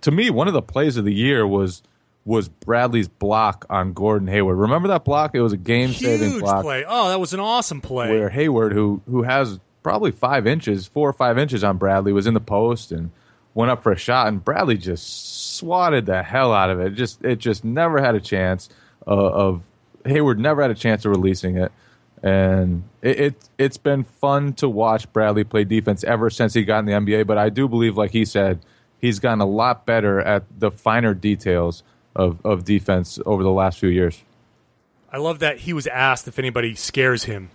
to 0.00 0.12
me, 0.12 0.30
one 0.30 0.46
of 0.46 0.54
the 0.54 0.62
plays 0.62 0.96
of 0.96 1.04
the 1.04 1.12
year 1.12 1.44
was 1.44 1.82
was 2.24 2.48
Bradley's 2.48 3.08
block 3.08 3.66
on 3.68 3.94
Gordon 3.94 4.28
Hayward. 4.28 4.58
Remember 4.58 4.86
that 4.88 5.04
block? 5.04 5.34
It 5.34 5.42
was 5.42 5.52
a 5.52 5.56
game 5.56 5.90
saving 5.90 6.30
Huge 6.30 6.40
block 6.40 6.62
play. 6.62 6.84
Oh, 6.86 7.08
that 7.08 7.18
was 7.18 7.34
an 7.34 7.40
awesome 7.40 7.80
play. 7.80 8.10
where 8.10 8.28
Hayward, 8.28 8.72
who 8.72 9.02
who 9.08 9.24
has 9.24 9.58
probably 9.82 10.10
five 10.10 10.46
inches, 10.46 10.86
four 10.86 11.08
or 11.08 11.12
five 11.12 11.38
inches 11.38 11.64
on 11.64 11.78
Bradley, 11.78 12.12
was 12.12 12.26
in 12.26 12.34
the 12.34 12.40
post 12.40 12.92
and 12.92 13.10
went 13.54 13.70
up 13.70 13.82
for 13.82 13.92
a 13.92 13.96
shot, 13.96 14.28
and 14.28 14.44
Bradley 14.44 14.76
just 14.76 15.56
swatted 15.56 16.06
the 16.06 16.22
hell 16.22 16.52
out 16.52 16.70
of 16.70 16.80
it. 16.80 16.90
Just 16.90 17.24
it 17.24 17.36
just 17.36 17.64
never 17.64 18.00
had 18.00 18.14
a 18.14 18.20
chance 18.20 18.68
uh, 19.06 19.10
of 19.10 19.62
Hayward 20.04 20.38
never 20.38 20.62
had 20.62 20.70
a 20.70 20.74
chance 20.74 21.04
of 21.04 21.10
releasing 21.10 21.56
it, 21.56 21.72
and 22.22 22.84
it, 23.02 23.20
it 23.20 23.48
it's 23.58 23.76
been 23.76 24.04
fun 24.04 24.52
to 24.54 24.68
watch 24.68 25.12
Bradley 25.12 25.44
play 25.44 25.64
defense 25.64 26.04
ever 26.04 26.30
since 26.30 26.54
he 26.54 26.64
got 26.64 26.80
in 26.80 26.86
the 26.86 26.92
NBA. 26.92 27.26
But 27.26 27.38
I 27.38 27.48
do 27.50 27.68
believe, 27.68 27.96
like 27.96 28.12
he 28.12 28.24
said, 28.24 28.60
he's 29.00 29.18
gotten 29.18 29.40
a 29.40 29.46
lot 29.46 29.86
better 29.86 30.20
at 30.20 30.44
the 30.58 30.70
finer 30.70 31.14
details 31.14 31.82
of 32.16 32.44
of 32.44 32.64
defense 32.64 33.18
over 33.26 33.42
the 33.42 33.52
last 33.52 33.78
few 33.78 33.88
years. 33.88 34.22
I 35.12 35.18
love 35.18 35.40
that 35.40 35.58
he 35.58 35.74
was 35.74 35.86
asked 35.86 36.26
if 36.26 36.38
anybody 36.38 36.74
scares 36.74 37.24
him. 37.24 37.50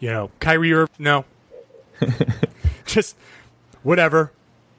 You 0.00 0.10
know, 0.10 0.30
Kyrie 0.40 0.72
Irving, 0.72 0.94
no. 0.98 1.24
just 2.86 3.16
whatever. 3.82 4.32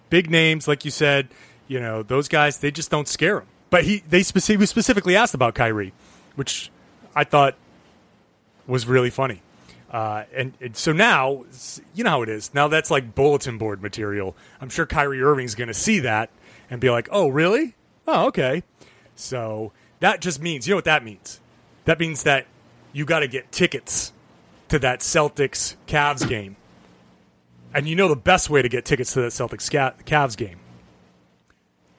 Big 0.09 0.29
names, 0.29 0.67
like 0.67 0.83
you 0.83 0.91
said, 0.91 1.29
you 1.67 1.79
know, 1.79 2.03
those 2.03 2.27
guys, 2.27 2.57
they 2.57 2.71
just 2.71 2.91
don't 2.91 3.07
scare 3.07 3.39
him. 3.39 3.47
But 3.69 3.85
he, 3.85 4.03
they 4.09 4.21
speci- 4.21 4.49
he 4.49 4.57
was 4.57 4.69
specifically 4.69 5.15
asked 5.15 5.33
about 5.33 5.55
Kyrie, 5.55 5.93
which 6.35 6.69
I 7.15 7.23
thought 7.23 7.55
was 8.67 8.85
really 8.85 9.09
funny. 9.09 9.41
Uh, 9.89 10.23
and, 10.33 10.53
and 10.61 10.75
so 10.75 10.91
now, 10.91 11.45
you 11.93 12.03
know 12.03 12.09
how 12.09 12.21
it 12.21 12.29
is. 12.29 12.53
Now 12.53 12.67
that's 12.67 12.91
like 12.91 13.15
bulletin 13.15 13.57
board 13.57 13.81
material. 13.81 14.35
I'm 14.59 14.69
sure 14.69 14.85
Kyrie 14.85 15.21
Irving's 15.21 15.55
going 15.55 15.67
to 15.67 15.73
see 15.73 15.99
that 15.99 16.29
and 16.69 16.79
be 16.79 16.89
like, 16.89 17.09
oh, 17.11 17.27
really? 17.27 17.75
Oh, 18.07 18.27
okay. 18.27 18.63
So 19.15 19.71
that 19.99 20.21
just 20.21 20.41
means, 20.41 20.67
you 20.67 20.71
know 20.71 20.77
what 20.77 20.85
that 20.85 21.03
means? 21.03 21.39
That 21.85 21.99
means 21.99 22.23
that 22.23 22.47
you 22.93 23.05
got 23.05 23.19
to 23.19 23.27
get 23.27 23.51
tickets 23.51 24.13
to 24.69 24.79
that 24.79 25.01
Celtics 25.01 25.75
Cavs 25.87 26.27
game. 26.27 26.55
And 27.73 27.87
you 27.87 27.95
know 27.95 28.07
the 28.07 28.15
best 28.15 28.49
way 28.49 28.61
to 28.61 28.69
get 28.69 28.85
tickets 28.85 29.13
to 29.13 29.21
that 29.21 29.31
Celtics 29.31 29.71
Ca- 29.71 29.93
Cavs 30.05 30.35
game? 30.35 30.59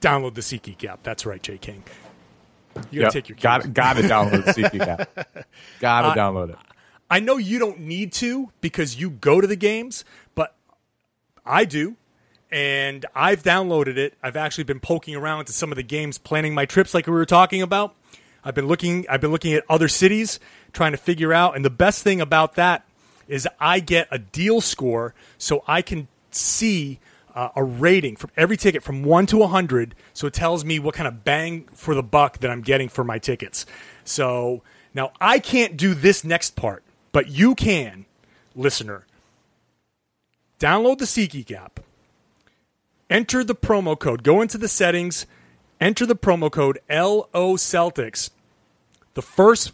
Download 0.01 0.35
the 0.35 0.41
SeatGeek 0.41 0.85
app. 0.85 1.03
That's 1.03 1.25
right, 1.25 1.43
Jay 1.43 1.59
King. 1.59 1.85
You 2.91 3.03
got 3.03 3.13
to 3.13 3.21
take 3.23 3.29
your 3.29 3.37
got 3.39 3.63
to 3.63 3.69
download 3.69 4.45
the 4.45 4.53
CP 4.63 4.81
app. 4.87 5.37
Got 5.81 6.03
to 6.03 6.09
Uh, 6.09 6.15
download 6.15 6.51
it. 6.51 6.57
I 7.11 7.21
know 7.21 7.37
you 7.37 7.59
don't 7.59 7.81
need 7.81 8.13
to 8.15 8.51
because 8.63 8.99
you 8.99 9.11
go 9.11 9.41
to 9.41 9.47
the 9.47 9.57
games, 9.57 10.05
but 10.35 10.55
I 11.45 11.65
do. 11.67 11.97
and 12.51 13.05
I've 13.15 13.43
downloaded 13.43 13.97
it. 13.99 14.15
I've 14.23 14.37
actually 14.37 14.65
been 14.65 14.81
poking 14.81 15.15
around 15.15 15.45
to 15.47 15.53
some 15.53 15.71
of 15.73 15.77
the 15.77 15.83
games, 15.83 16.19
planning 16.19 16.55
my 16.55 16.65
trips, 16.67 16.95
like 16.95 17.07
we 17.07 17.13
were 17.13 17.25
talking 17.27 17.63
about. 17.63 17.95
I've 18.45 18.55
been 18.55 18.67
looking. 18.67 19.07
I've 19.09 19.21
been 19.21 19.31
looking 19.31 19.53
at 19.55 19.63
other 19.69 19.89
cities, 19.89 20.41
trying 20.73 20.93
to 20.93 20.99
figure 20.99 21.33
out. 21.33 21.55
And 21.55 21.65
the 21.65 21.71
best 21.71 22.03
thing 22.03 22.21
about 22.21 22.55
that 22.57 22.85
is 23.29 23.49
I 23.61 23.81
get 23.81 24.09
a 24.11 24.19
deal 24.19 24.61
score, 24.61 25.15
so 25.39 25.65
I 25.67 25.83
can 25.83 26.09
see 26.31 27.01
uh, 27.35 27.51
a 27.57 27.65
rating 27.65 28.17
from 28.17 28.31
every 28.37 28.57
ticket 28.57 28.83
from 28.83 29.03
one 29.03 29.27
to 29.27 29.43
a 29.43 29.47
hundred. 29.47 29.95
So 30.13 30.27
it 30.27 30.35
tells 30.35 30.65
me 30.65 30.79
what 30.79 30.95
kind 30.95 31.09
of 31.09 31.25
bang 31.25 31.67
for 31.73 31.95
the 31.95 32.03
buck 32.03 32.39
that 32.39 32.51
I'm 32.51 32.63
getting 32.63 32.89
for 32.89 33.05
my 33.05 33.19
tickets. 33.19 33.67
So 34.05 34.63
now 34.95 35.13
I 35.21 35.39
can't 35.39 35.77
do 35.77 35.95
this 35.95 36.25
next 36.25 36.57
part, 36.57 36.83
but 37.13 37.29
you 37.29 37.55
can, 37.55 38.07
listener. 38.55 39.07
Download 40.59 40.99
the 40.99 41.07
SeatGeek 41.07 41.51
app. 41.51 41.81
Enter 43.11 43.43
the 43.45 43.55
promo 43.55 43.99
code. 43.99 44.23
Go 44.23 44.41
into 44.41 44.59
the 44.59 44.69
settings. 44.69 45.27
Enter 45.81 46.07
the 46.07 46.17
promo 46.17 46.51
code 46.51 46.79
LO 46.89 47.57
Celtics. 47.57 48.31
The 49.15 49.23
first 49.23 49.73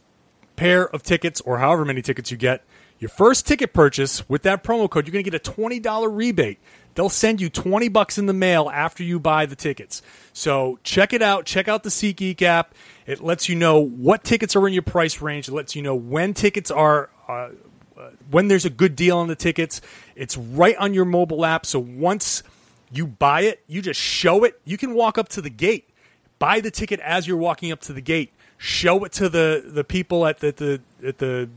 pair 0.57 0.89
of 0.89 1.03
tickets, 1.03 1.41
or 1.43 1.59
however 1.59 1.85
many 1.85 2.03
tickets 2.03 2.31
you 2.31 2.37
get, 2.37 2.65
your 2.99 3.09
first 3.09 3.47
ticket 3.47 3.73
purchase 3.73 4.29
with 4.29 4.43
that 4.43 4.65
promo 4.65 4.91
code, 4.91 5.07
you're 5.07 5.13
going 5.13 5.25
to 5.25 5.31
get 5.31 5.49
a 5.49 5.53
$20 5.53 6.17
rebate. 6.17 6.59
They'll 6.95 7.09
send 7.09 7.41
you 7.41 7.49
20 7.49 7.89
bucks 7.89 8.19
in 8.19 8.27
the 8.27 8.33
mail 8.33 8.69
after 8.73 9.05
you 9.05 9.21
buy 9.21 9.47
the 9.47 9.55
tickets. 9.55 10.03
So 10.33 10.81
check 10.83 11.13
it 11.13 11.23
out. 11.23 11.47
Check 11.47 11.69
out 11.69 11.85
the 11.85 11.91
SeatGeek 11.91 12.43
app. 12.43 12.75
It 13.07 13.23
lets 13.23 13.49
you 13.49 13.55
know 13.55 13.79
what 13.79 14.25
tickets 14.25 14.57
are 14.57 14.67
in 14.67 14.75
your 14.75 14.83
price 14.83 15.21
range. 15.21 15.49
It 15.49 15.53
lets 15.53 15.77
you 15.77 15.83
know 15.83 15.95
when 15.95 16.35
tickets 16.35 16.73
are, 16.73 17.09
uh, 17.29 17.51
uh, 17.97 18.11
when 18.31 18.49
there's 18.49 18.65
a 18.65 18.71
good 18.71 18.97
deal 18.97 19.19
on 19.19 19.29
the 19.29 19.37
tickets. 19.37 19.81
It's 20.17 20.37
right 20.37 20.77
on 20.77 20.93
your 20.93 21.05
mobile 21.05 21.45
app. 21.45 21.67
So 21.67 21.79
once 21.79 22.43
you 22.91 23.07
buy 23.07 23.43
it, 23.43 23.63
you 23.69 23.81
just 23.81 24.01
show 24.01 24.43
it. 24.43 24.61
You 24.65 24.77
can 24.77 24.95
walk 24.95 25.19
up 25.19 25.29
to 25.31 25.41
the 25.41 25.51
gate, 25.51 25.89
buy 26.41 26.61
the 26.61 26.71
ticket 26.71 26.99
as 27.01 27.29
you're 27.29 27.37
walking 27.37 27.71
up 27.71 27.81
to 27.83 27.93
the 27.93 28.01
gate, 28.01 28.33
show 28.57 29.05
it 29.05 29.13
to 29.13 29.29
the, 29.29 29.63
the 29.65 29.85
people 29.85 30.27
at 30.27 30.41
the, 30.41 30.51
the 30.51 31.07
at 31.07 31.19
the 31.19 31.49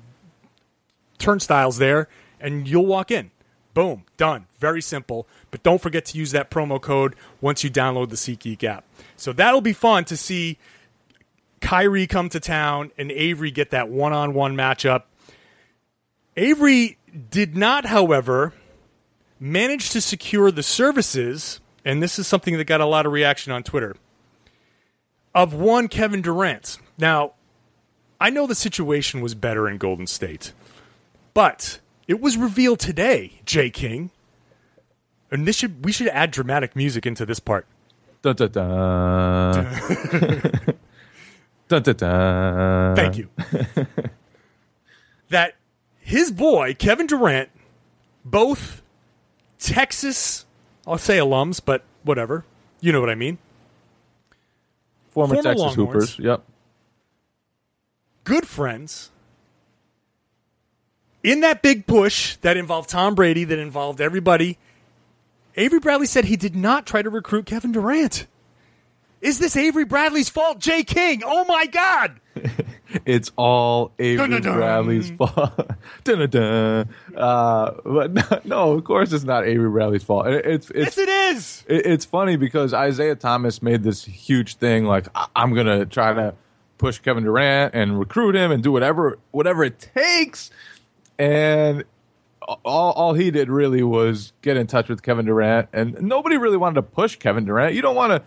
turnstiles 1.22 1.78
there, 1.78 2.10
and 2.40 2.68
you'll 2.68 2.86
walk 2.86 3.12
in. 3.12 3.32
Boom, 3.74 4.04
done. 4.18 4.48
Very 4.60 4.82
simple. 4.82 5.28
But 5.50 5.63
don't 5.63 5.82
forget 5.82 6.04
to 6.06 6.18
use 6.18 6.32
that 6.32 6.51
promo 6.51 6.82
code 6.82 7.16
once 7.40 7.63
you 7.63 7.70
download 7.70 8.10
the 8.10 8.16
SeatGeek 8.16 8.63
app. 8.63 8.84
So 9.16 9.32
that'll 9.32 9.62
be 9.62 9.74
fun 9.74 10.04
to 10.06 10.18
see 10.18 10.58
Kyrie 11.62 12.08
come 12.08 12.28
to 12.30 12.40
town 12.40 12.92
and 12.98 13.12
Avery 13.12 13.51
get 13.51 13.70
that 13.70 13.88
one 13.88 14.12
on 14.12 14.34
one 14.34 14.56
matchup. 14.56 15.04
Avery 16.36 16.98
did 17.30 17.56
not, 17.56 17.86
however, 17.86 18.54
manage 19.40 19.90
to 19.92 20.01
secure 20.01 20.51
the 20.51 20.63
services, 20.63 21.60
and 21.86 22.01
this 22.01 22.20
is 22.20 22.28
something 22.28 22.58
that 22.58 22.66
got 22.66 22.82
a 22.82 22.86
lot 22.86 23.06
of 23.06 23.12
reaction 23.12 23.51
on 23.51 23.63
Twitter, 23.63 23.96
of 25.34 25.54
one 25.54 25.88
Kevin 25.88 26.22
Durant. 26.22 26.78
Now, 26.98 27.34
I 28.20 28.30
know 28.30 28.48
the 28.48 28.56
situation 28.56 29.22
was 29.22 29.34
better 29.34 29.68
in 29.68 29.78
Golden 29.78 30.08
State. 30.08 30.54
But 31.33 31.79
it 32.07 32.19
was 32.19 32.38
revealed 32.38 32.79
today, 32.79 33.39
Jay 33.45 33.69
King. 33.69 34.11
And 35.29 35.47
this 35.47 35.55
should 35.55 35.85
we 35.85 35.91
should 35.91 36.09
add 36.09 36.31
dramatic 36.31 36.75
music 36.75 37.05
into 37.05 37.25
this 37.25 37.39
part. 37.39 37.65
Dun, 38.21 38.35
dun, 38.35 38.51
dun. 38.51 39.63
dun, 41.67 41.81
dun, 41.81 41.95
dun. 41.95 42.95
Thank 42.95 43.17
you. 43.17 43.29
that 45.29 45.55
his 46.00 46.31
boy, 46.31 46.75
Kevin 46.77 47.07
Durant, 47.07 47.50
both 48.25 48.81
Texas, 49.57 50.45
I'll 50.85 50.97
say 50.97 51.17
alums, 51.17 51.61
but 51.63 51.83
whatever. 52.03 52.43
You 52.81 52.91
know 52.91 53.00
what 53.00 53.09
I 53.09 53.15
mean. 53.15 53.38
Former, 55.11 55.35
Former 55.35 55.50
Texas 55.50 55.77
Longhorns. 55.77 56.15
Hoopers. 56.15 56.19
Yep. 56.19 56.43
Good 58.23 58.47
friends. 58.47 59.11
In 61.24 61.42
that 61.42 61.62
big 61.62 61.86
push 61.86 62.36
that 62.38 62.58
involved 62.58 62.90
Tom 62.90 63.13
Brady, 63.16 63.44
that 63.44 63.60
involved 63.60 64.01
everybody, 64.01 64.58
Avery 65.56 65.80
Bradley 65.80 66.08
said 66.08 66.25
he 66.25 66.36
did 66.36 66.56
not 66.56 66.86
try 66.86 67.01
to 67.01 67.10
recruit 67.10 67.46
Kevin 67.46 67.72
Durant. 67.72 68.25
Is 69.22 69.38
this 69.38 69.56
Avery 69.56 69.86
Bradley's 69.86 70.30
fault, 70.30 70.58
Jay 70.58 70.84
King? 70.84 71.22
Oh 71.25 71.46
my 71.46 71.66
God! 71.68 72.20
It's 73.06 73.32
all 73.38 73.94
Avery 74.00 74.18
Dun-dun-dun. 74.28 74.54
Bradley's 74.58 75.12
fault. 75.12 75.58
Dun-dun-dun. 76.04 76.90
uh, 77.16 77.72
but 77.86 78.12
no, 78.12 78.24
no, 78.44 78.72
of 78.74 78.84
course 78.84 79.13
it's 79.13 79.24
not 79.24 79.48
Avery 79.48 79.70
Bradley's 79.70 80.04
fault. 80.04 80.28
It- 80.28 80.46
It's 80.46 80.70
yes, 80.75 80.88
it's 80.88 80.98
it 80.98 81.08
is. 81.08 81.63
it- 81.70 81.86
it's 81.86 82.04
funny 82.04 82.36
because 82.36 82.74
Isaiah 82.74 83.16
Thomas 83.16 83.62
made 83.62 83.84
this 83.84 84.04
huge 84.04 84.56
thing 84.56 84.84
like 84.84 85.08
I'm 85.38 85.54
gonna 85.54 85.86
try 85.86 86.12
to 86.13 86.34
push 86.80 87.00
Kevin 87.00 87.24
Durant 87.24 87.74
and 87.74 87.98
recruit 87.98 88.36
him 88.36 88.51
and 88.51 88.62
do 88.62 88.74
whatever 88.74 89.18
whatever 89.32 89.63
it 89.63 89.80
takes. 89.80 90.51
And 91.18 91.84
all 92.65 92.91
all 92.94 93.13
he 93.13 93.32
did 93.32 93.50
really 93.50 93.84
was 93.84 94.34
get 94.41 94.58
in 94.58 94.68
touch 94.68 94.89
with 94.89 95.03
Kevin 95.03 95.25
Durant, 95.25 95.70
and 95.74 96.01
nobody 96.01 96.38
really 96.38 96.58
wanted 96.58 96.75
to 96.75 96.82
push 96.84 97.15
Kevin 97.15 97.46
Durant. 97.46 97.75
You 97.75 97.82
don't 97.82 97.96
want 97.96 98.12
to 98.12 98.24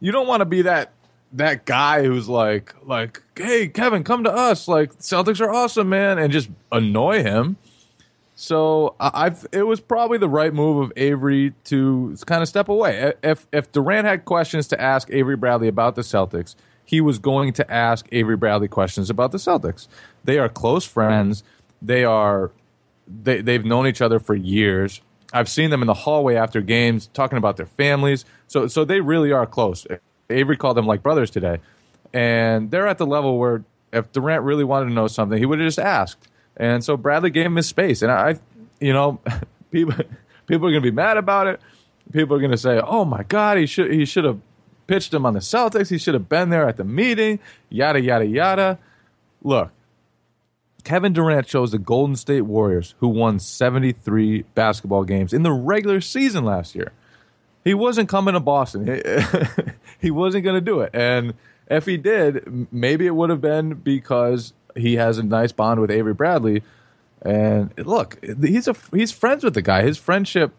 you 0.00 0.12
don't 0.12 0.26
want 0.26 0.40
to 0.40 0.46
be 0.46 0.62
that 0.62 0.92
that 1.32 1.66
guy 1.66 2.04
who's 2.04 2.28
like 2.28 2.74
like 2.82 3.22
hey 3.36 3.68
Kevin 3.68 4.02
come 4.02 4.24
to 4.24 4.32
us 4.32 4.66
like 4.66 4.98
Celtics 4.98 5.40
are 5.40 5.50
awesome 5.50 5.88
man 5.88 6.18
and 6.18 6.32
just 6.32 6.48
annoy 6.72 7.22
him. 7.22 7.56
So 8.34 8.94
I've 9.00 9.46
it 9.52 9.64
was 9.64 9.80
probably 9.80 10.18
the 10.18 10.28
right 10.28 10.54
move 10.54 10.82
of 10.82 10.92
Avery 10.96 11.54
to 11.64 12.16
kind 12.26 12.40
of 12.40 12.48
step 12.48 12.68
away. 12.68 13.12
If 13.22 13.46
if 13.52 13.70
Durant 13.72 14.06
had 14.06 14.24
questions 14.24 14.68
to 14.68 14.80
ask 14.80 15.10
Avery 15.10 15.36
Bradley 15.36 15.68
about 15.68 15.96
the 15.96 16.02
Celtics, 16.02 16.54
he 16.84 17.00
was 17.00 17.18
going 17.18 17.52
to 17.54 17.70
ask 17.70 18.06
Avery 18.12 18.36
Bradley 18.36 18.68
questions 18.68 19.10
about 19.10 19.32
the 19.32 19.38
Celtics. 19.38 19.88
They 20.24 20.38
are 20.38 20.48
close 20.48 20.84
friends. 20.84 21.42
They 21.80 22.04
are 22.04 22.50
they 23.06 23.40
they've 23.40 23.64
known 23.64 23.86
each 23.86 24.00
other 24.00 24.18
for 24.18 24.34
years. 24.34 25.00
I've 25.32 25.48
seen 25.48 25.70
them 25.70 25.82
in 25.82 25.86
the 25.86 25.94
hallway 25.94 26.36
after 26.36 26.60
games 26.60 27.08
talking 27.12 27.38
about 27.38 27.56
their 27.56 27.66
families. 27.66 28.24
So 28.46 28.66
so 28.66 28.84
they 28.84 29.00
really 29.00 29.32
are 29.32 29.46
close. 29.46 29.86
Avery 30.30 30.56
called 30.56 30.76
them 30.76 30.86
like 30.86 31.02
brothers 31.02 31.30
today. 31.30 31.58
And 32.12 32.70
they're 32.70 32.86
at 32.86 32.98
the 32.98 33.06
level 33.06 33.38
where 33.38 33.64
if 33.92 34.10
Durant 34.12 34.42
really 34.42 34.64
wanted 34.64 34.86
to 34.86 34.92
know 34.92 35.06
something, 35.06 35.38
he 35.38 35.46
would 35.46 35.58
have 35.58 35.66
just 35.66 35.78
asked. 35.78 36.28
And 36.56 36.82
so 36.82 36.96
Bradley 36.96 37.30
gave 37.30 37.46
him 37.46 37.56
his 37.56 37.66
space. 37.66 38.02
And 38.02 38.10
I 38.10 38.38
you 38.80 38.92
know, 38.92 39.20
people 39.70 39.94
people 40.46 40.68
are 40.68 40.72
to 40.72 40.80
be 40.80 40.90
mad 40.90 41.16
about 41.16 41.46
it. 41.46 41.60
People 42.12 42.36
are 42.36 42.48
to 42.48 42.56
say, 42.56 42.80
"Oh 42.80 43.04
my 43.04 43.22
god, 43.22 43.58
he 43.58 43.66
should 43.66 43.92
he 43.92 44.04
should 44.04 44.24
have 44.24 44.40
pitched 44.86 45.12
him 45.12 45.26
on 45.26 45.34
the 45.34 45.40
Celtics. 45.40 45.90
He 45.90 45.98
should 45.98 46.14
have 46.14 46.28
been 46.28 46.50
there 46.50 46.66
at 46.66 46.76
the 46.76 46.84
meeting." 46.84 47.38
Yada 47.68 48.00
yada 48.00 48.26
yada. 48.26 48.78
Look, 49.42 49.70
Kevin 50.88 51.12
Durant 51.12 51.46
chose 51.46 51.72
the 51.72 51.78
Golden 51.78 52.16
State 52.16 52.46
Warriors, 52.46 52.94
who 53.00 53.08
won 53.08 53.40
73 53.40 54.44
basketball 54.54 55.04
games 55.04 55.34
in 55.34 55.42
the 55.42 55.52
regular 55.52 56.00
season 56.00 56.46
last 56.46 56.74
year. 56.74 56.92
He 57.62 57.74
wasn't 57.74 58.08
coming 58.08 58.32
to 58.32 58.40
Boston. 58.40 59.02
He, 60.00 60.10
wasn't 60.10 60.44
going 60.44 60.54
to 60.54 60.62
do 60.62 60.80
it. 60.80 60.88
And 60.94 61.34
if 61.70 61.84
he 61.84 61.98
did, 61.98 62.68
maybe 62.72 63.06
it 63.06 63.14
would 63.14 63.28
have 63.28 63.42
been 63.42 63.74
because 63.74 64.54
he 64.74 64.94
has 64.94 65.18
a 65.18 65.22
nice 65.22 65.52
bond 65.52 65.78
with 65.78 65.90
Avery 65.90 66.14
Bradley. 66.14 66.62
And 67.20 67.70
look, 67.76 68.24
he's 68.24 68.66
a 68.66 68.74
he's 68.90 69.12
friends 69.12 69.44
with 69.44 69.52
the 69.52 69.60
guy. 69.60 69.82
His 69.82 69.98
friendship 69.98 70.52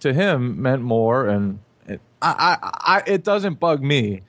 to 0.00 0.14
him 0.14 0.62
meant 0.62 0.80
more, 0.80 1.28
and 1.28 1.58
it, 1.86 2.00
I, 2.22 2.56
I, 2.62 2.70
I, 2.96 3.02
it 3.06 3.22
doesn't 3.22 3.60
bug 3.60 3.82
me 3.82 4.22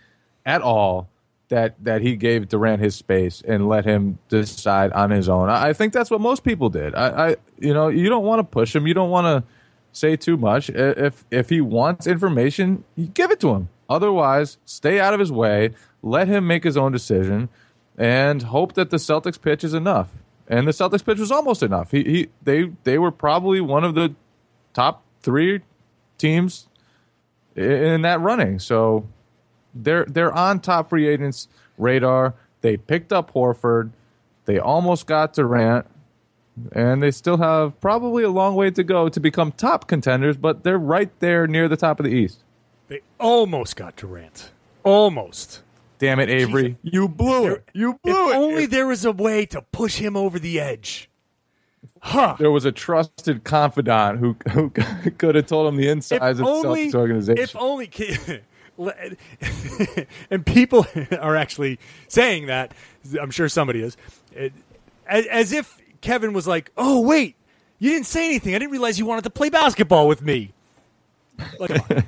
at 0.45 0.61
all 0.61 1.07
that 1.49 1.75
that 1.83 2.01
he 2.01 2.15
gave 2.15 2.49
Durant 2.49 2.81
his 2.81 2.95
space 2.95 3.41
and 3.47 3.67
let 3.67 3.85
him 3.85 4.17
decide 4.29 4.91
on 4.93 5.11
his 5.11 5.29
own. 5.29 5.49
I, 5.49 5.69
I 5.69 5.73
think 5.73 5.93
that's 5.93 6.09
what 6.09 6.21
most 6.21 6.43
people 6.43 6.69
did. 6.69 6.95
I, 6.95 7.29
I 7.29 7.35
you 7.59 7.73
know, 7.73 7.87
you 7.87 8.09
don't 8.09 8.25
want 8.25 8.39
to 8.39 8.43
push 8.43 8.75
him. 8.75 8.87
You 8.87 8.93
don't 8.93 9.09
want 9.09 9.25
to 9.25 9.49
say 9.91 10.15
too 10.15 10.37
much. 10.37 10.69
If 10.69 11.25
if 11.31 11.49
he 11.49 11.61
wants 11.61 12.07
information, 12.07 12.83
you 12.95 13.07
give 13.07 13.31
it 13.31 13.39
to 13.41 13.53
him. 13.53 13.69
Otherwise, 13.89 14.57
stay 14.65 14.99
out 14.99 15.13
of 15.13 15.19
his 15.19 15.31
way. 15.31 15.71
Let 16.01 16.27
him 16.27 16.47
make 16.47 16.63
his 16.63 16.77
own 16.77 16.91
decision, 16.91 17.49
and 17.97 18.41
hope 18.43 18.73
that 18.73 18.89
the 18.89 18.97
Celtics 18.97 19.39
pitch 19.39 19.63
is 19.63 19.73
enough. 19.73 20.09
And 20.47 20.67
the 20.67 20.71
Celtics 20.71 21.03
pitch 21.03 21.19
was 21.19 21.31
almost 21.31 21.63
enough. 21.63 21.91
He, 21.91 22.03
he 22.03 22.27
they 22.43 22.71
they 22.83 22.97
were 22.97 23.11
probably 23.11 23.61
one 23.61 23.83
of 23.83 23.95
the 23.95 24.15
top 24.73 25.03
three 25.21 25.61
teams 26.17 26.67
in 27.55 28.01
that 28.01 28.19
running. 28.21 28.59
So 28.59 29.07
they're 29.75 30.05
they're 30.05 30.33
on 30.33 30.59
top 30.59 30.89
free 30.89 31.07
agents 31.07 31.47
radar. 31.77 32.33
They 32.61 32.77
picked 32.77 33.13
up 33.13 33.33
Horford. 33.33 33.91
They 34.45 34.57
almost 34.59 35.07
got 35.07 35.33
Durant, 35.33 35.85
and 36.71 37.03
they 37.03 37.11
still 37.11 37.37
have 37.37 37.79
probably 37.81 38.23
a 38.23 38.29
long 38.29 38.55
way 38.55 38.71
to 38.71 38.83
go 38.83 39.09
to 39.09 39.19
become 39.19 39.51
top 39.51 39.87
contenders. 39.87 40.37
But 40.37 40.63
they're 40.63 40.77
right 40.77 41.11
there 41.19 41.47
near 41.47 41.67
the 41.67 41.77
top 41.77 41.99
of 41.99 42.05
the 42.05 42.11
East. 42.11 42.39
They 42.87 43.01
almost 43.19 43.75
got 43.75 43.95
Durant. 43.95 44.51
Almost. 44.83 45.61
Damn 45.97 46.19
it, 46.19 46.29
Avery! 46.29 46.77
You 46.83 47.07
blew 47.07 47.47
it. 47.47 47.63
You 47.73 47.99
blew 48.03 48.27
it. 48.27 48.29
if 48.29 48.35
it. 48.35 48.37
only 48.37 48.65
there 48.65 48.85
was 48.87 49.05
a 49.05 49.11
way 49.11 49.45
to 49.47 49.61
push 49.61 49.97
him 49.97 50.15
over 50.17 50.39
the 50.39 50.59
edge. 50.59 51.09
Huh. 52.01 52.35
there 52.37 52.51
was 52.51 52.65
a 52.65 52.71
trusted 52.71 53.43
confidant 53.43 54.19
who 54.19 54.35
who 54.51 54.69
could 55.17 55.35
have 55.35 55.47
told 55.47 55.67
him 55.67 55.77
the 55.77 55.87
insides 55.87 56.39
of 56.39 56.45
the 56.45 56.45
Celtics 56.45 56.95
organization. 56.95 57.43
If 57.43 57.55
only. 57.55 57.89
and 60.29 60.45
people 60.45 60.85
are 61.19 61.35
actually 61.35 61.79
saying 62.07 62.47
that. 62.47 62.73
I'm 63.19 63.31
sure 63.31 63.49
somebody 63.49 63.81
is. 63.81 63.97
As, 65.07 65.25
as 65.27 65.51
if 65.51 65.79
Kevin 66.01 66.33
was 66.33 66.47
like, 66.47 66.71
"Oh 66.77 67.01
wait, 67.01 67.35
you 67.79 67.91
didn't 67.91 68.07
say 68.07 68.25
anything. 68.25 68.55
I 68.55 68.59
didn't 68.59 68.71
realize 68.71 68.99
you 68.99 69.05
wanted 69.05 69.23
to 69.23 69.29
play 69.29 69.49
basketball 69.49 70.07
with 70.07 70.21
me." 70.21 70.53
Like, 71.59 71.69
come 71.69 71.97
on. 71.97 72.03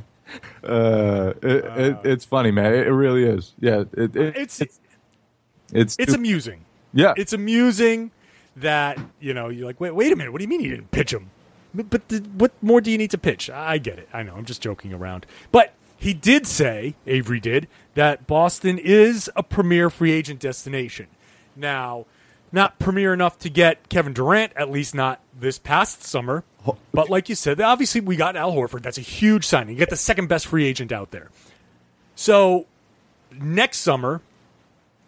uh, 0.69 1.33
it, 1.41 1.65
it, 1.65 1.97
it's 2.03 2.25
funny, 2.25 2.51
man. 2.51 2.73
It, 2.73 2.87
it 2.87 2.93
really 2.93 3.23
is. 3.23 3.53
Yeah, 3.59 3.83
it, 3.93 4.15
it, 4.15 4.37
it's 4.37 4.61
it's 4.61 4.79
it's 5.73 5.95
it's 5.99 6.13
amusing. 6.13 6.65
yeah. 6.93 7.13
It's 7.17 7.33
amusing 7.33 8.11
that 8.57 8.99
you 9.19 9.33
know 9.33 9.49
you're 9.49 9.65
like, 9.65 9.79
wait, 9.79 9.91
wait 9.91 10.11
a 10.11 10.15
minute. 10.15 10.31
What 10.31 10.39
do 10.39 10.43
you 10.43 10.49
mean 10.49 10.61
you 10.61 10.71
didn't 10.71 10.91
pitch 10.91 11.13
him? 11.13 11.29
But, 11.73 11.89
but 11.89 12.07
the, 12.07 12.19
what 12.19 12.51
more 12.61 12.81
do 12.81 12.91
you 12.91 12.97
need 12.97 13.11
to 13.11 13.17
pitch? 13.17 13.49
I 13.49 13.77
get 13.77 13.99
it. 13.99 14.09
I 14.13 14.23
know. 14.23 14.35
I'm 14.35 14.45
just 14.45 14.61
joking 14.61 14.93
around. 14.93 15.25
But 15.51 15.73
he 15.97 16.13
did 16.13 16.47
say 16.47 16.95
Avery 17.05 17.39
did 17.39 17.67
that 17.95 18.27
Boston 18.27 18.77
is 18.77 19.29
a 19.35 19.43
premier 19.43 19.89
free 19.89 20.11
agent 20.11 20.39
destination. 20.39 21.07
Now, 21.55 22.05
not 22.51 22.79
premier 22.79 23.13
enough 23.13 23.39
to 23.39 23.49
get 23.49 23.89
Kevin 23.89 24.13
Durant, 24.13 24.53
at 24.55 24.71
least 24.71 24.95
not 24.95 25.19
this 25.37 25.57
past 25.59 26.03
summer. 26.03 26.43
But 26.93 27.09
like 27.09 27.29
you 27.29 27.35
said, 27.35 27.61
obviously 27.61 28.01
we 28.01 28.15
got 28.15 28.35
Al 28.35 28.53
Horford. 28.53 28.81
That's 28.81 28.97
a 28.97 29.01
huge 29.01 29.45
signing. 29.45 29.75
You 29.75 29.79
get 29.79 29.89
the 29.89 29.95
second 29.95 30.27
best 30.27 30.47
free 30.47 30.65
agent 30.65 30.91
out 30.91 31.11
there. 31.11 31.29
So 32.15 32.65
next 33.31 33.79
summer, 33.79 34.21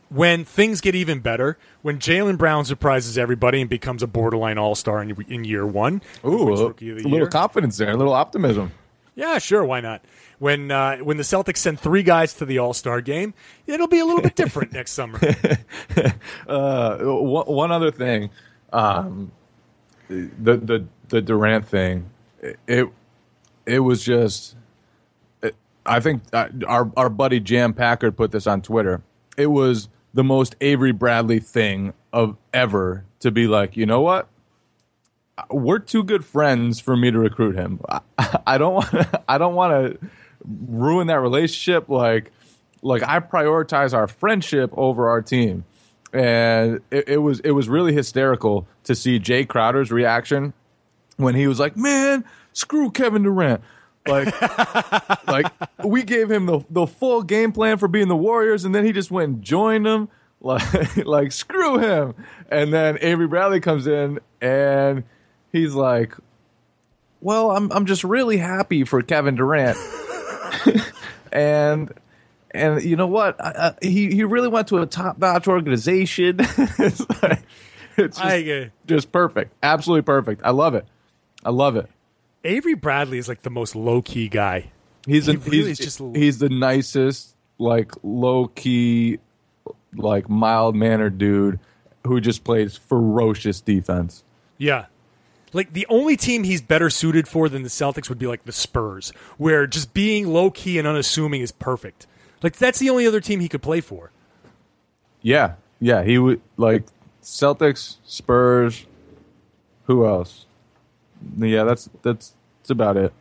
when 0.09 0.45
things 0.45 0.81
get 0.81 0.95
even 0.95 1.19
better, 1.19 1.57
when 1.81 1.99
Jaylen 1.99 2.37
Brown 2.37 2.65
surprises 2.65 3.17
everybody 3.17 3.61
and 3.61 3.69
becomes 3.69 4.01
a 4.03 4.07
borderline 4.07 4.57
All 4.57 4.75
Star 4.75 5.01
in, 5.01 5.15
in 5.27 5.43
year 5.43 5.65
one, 5.65 6.01
Ooh, 6.25 6.49
a, 6.49 6.67
Rookie 6.67 6.91
of 6.91 6.97
the 6.97 7.07
a 7.07 7.09
little 7.09 7.27
confidence 7.27 7.77
there, 7.77 7.91
a 7.91 7.97
little 7.97 8.13
optimism. 8.13 8.71
Yeah, 9.15 9.37
sure, 9.39 9.65
why 9.65 9.81
not? 9.81 10.03
When 10.39 10.71
uh, 10.71 10.97
when 10.99 11.17
the 11.17 11.23
Celtics 11.23 11.57
send 11.57 11.79
three 11.79 12.03
guys 12.03 12.33
to 12.35 12.45
the 12.45 12.59
All 12.59 12.73
Star 12.73 13.01
game, 13.01 13.33
it'll 13.67 13.87
be 13.87 13.99
a 13.99 14.05
little 14.05 14.21
bit 14.21 14.35
different 14.35 14.71
next 14.73 14.91
summer. 14.91 15.19
Uh, 16.47 16.97
one, 16.99 17.71
other 17.71 17.91
thing, 17.91 18.29
um, 18.73 19.31
the 20.07 20.57
the 20.57 20.85
the 21.09 21.21
Durant 21.21 21.67
thing, 21.67 22.09
it 22.67 22.87
it 23.65 23.79
was 23.79 24.03
just. 24.03 24.55
I 25.85 25.99
think 25.99 26.23
uh, 26.33 26.49
our 26.67 26.91
our 26.95 27.09
buddy 27.09 27.39
Jam 27.39 27.73
Packard 27.73 28.15
put 28.15 28.31
this 28.31 28.47
on 28.47 28.61
Twitter. 28.61 29.01
It 29.37 29.47
was 29.47 29.89
the 30.13 30.23
most 30.23 30.55
Avery 30.61 30.91
Bradley 30.91 31.39
thing 31.39 31.93
of 32.13 32.37
ever 32.53 33.05
to 33.19 33.31
be 33.31 33.47
like, 33.47 33.77
you 33.77 33.85
know 33.85 34.01
what? 34.01 34.27
We're 35.49 35.79
too 35.79 36.03
good 36.03 36.25
friends 36.25 36.79
for 36.79 36.95
me 36.95 37.11
to 37.11 37.19
recruit 37.19 37.55
him. 37.55 37.79
I, 38.17 38.57
don't 38.57 38.73
want. 38.73 39.07
I 39.27 39.37
don't 39.37 39.55
want 39.55 39.99
to 40.01 40.09
ruin 40.45 41.07
that 41.07 41.19
relationship. 41.19 41.89
Like, 41.89 42.31
like 42.81 43.03
I 43.03 43.19
prioritize 43.19 43.93
our 43.93 44.07
friendship 44.07 44.71
over 44.75 45.09
our 45.09 45.21
team, 45.21 45.65
and 46.13 46.81
it, 46.91 47.09
it 47.09 47.17
was 47.17 47.39
it 47.41 47.51
was 47.51 47.69
really 47.69 47.93
hysterical 47.93 48.67
to 48.85 48.95
see 48.95 49.19
Jae 49.19 49.47
Crowder's 49.47 49.91
reaction 49.91 50.53
when 51.17 51.35
he 51.35 51.47
was 51.47 51.59
like, 51.59 51.75
"Man, 51.75 52.23
screw 52.53 52.89
Kevin 52.91 53.23
Durant." 53.23 53.61
Like, 54.07 54.41
like 55.27 55.47
we 55.83 56.03
gave 56.03 56.31
him 56.31 56.45
the 56.45 56.61
the 56.69 56.87
full 56.87 57.23
game 57.23 57.51
plan 57.51 57.77
for 57.77 57.87
being 57.87 58.07
the 58.07 58.15
Warriors, 58.15 58.65
and 58.65 58.73
then 58.73 58.85
he 58.85 58.91
just 58.91 59.11
went 59.11 59.29
and 59.29 59.41
joined 59.43 59.85
them. 59.85 60.09
Like, 60.41 60.95
like 61.05 61.31
screw 61.33 61.79
him. 61.79 62.15
And 62.49 62.71
then 62.71 62.97
Avery 63.01 63.27
Bradley 63.27 63.59
comes 63.59 63.87
in, 63.87 64.21
and 64.39 65.03
he's 65.51 65.73
like, 65.73 66.15
"Well, 67.21 67.51
I'm 67.51 67.71
I'm 67.71 67.85
just 67.85 68.03
really 68.03 68.37
happy 68.37 68.83
for 68.83 69.01
Kevin 69.01 69.35
Durant." 69.35 69.77
and 71.31 71.91
and 72.51 72.83
you 72.83 72.95
know 72.95 73.07
what? 73.07 73.39
I, 73.39 73.75
he 73.81 74.11
he 74.13 74.23
really 74.23 74.47
went 74.47 74.67
to 74.69 74.79
a 74.79 74.85
top 74.85 75.17
notch 75.19 75.47
organization. 75.47 76.37
it's 76.39 76.99
like, 77.21 77.41
it's 77.97 78.17
just, 78.17 78.21
I, 78.21 78.51
uh, 78.51 78.65
just 78.87 79.11
perfect, 79.11 79.53
absolutely 79.61 80.03
perfect. 80.03 80.41
I 80.43 80.51
love 80.51 80.75
it. 80.75 80.85
I 81.43 81.51
love 81.51 81.75
it. 81.75 81.89
Avery 82.43 82.73
Bradley 82.73 83.17
is 83.17 83.27
like 83.27 83.41
the 83.41 83.49
most 83.49 83.75
low 83.75 84.01
key 84.01 84.29
guy. 84.29 84.71
He's 85.05 85.25
He 85.27 85.33
a, 85.35 85.37
really 85.37 85.57
he's, 85.69 85.79
is 85.79 85.97
just- 85.97 86.15
he's 86.15 86.39
the 86.39 86.49
nicest, 86.49 87.35
like 87.57 87.91
low 88.03 88.47
key, 88.47 89.19
like 89.93 90.29
mild 90.29 90.75
mannered 90.75 91.17
dude 91.17 91.59
who 92.07 92.21
just 92.21 92.43
plays 92.43 92.77
ferocious 92.77 93.59
defense. 93.61 94.23
Yeah. 94.57 94.85
Like 95.53 95.73
the 95.73 95.85
only 95.89 96.15
team 96.15 96.43
he's 96.43 96.61
better 96.61 96.89
suited 96.89 97.27
for 97.27 97.49
than 97.49 97.63
the 97.63 97.69
Celtics 97.69 98.09
would 98.09 98.19
be 98.19 98.27
like 98.27 98.45
the 98.45 98.51
Spurs, 98.51 99.11
where 99.37 99.65
just 99.67 99.93
being 99.93 100.27
low 100.27 100.51
key 100.51 100.77
and 100.77 100.87
unassuming 100.87 101.41
is 101.41 101.51
perfect. 101.51 102.07
Like 102.41 102.55
that's 102.57 102.79
the 102.79 102.89
only 102.89 103.07
other 103.07 103.19
team 103.19 103.39
he 103.39 103.49
could 103.49 103.61
play 103.61 103.81
for. 103.81 104.11
Yeah, 105.21 105.55
yeah. 105.79 106.03
He 106.03 106.17
would 106.17 106.41
like 106.57 106.83
Celtics, 107.21 107.97
Spurs. 108.05 108.85
Who 109.85 110.05
else? 110.05 110.45
Yeah, 111.37 111.63
that's 111.63 111.89
that's 112.01 112.33
that's 112.61 112.69
about 112.69 112.97
it. 112.97 113.13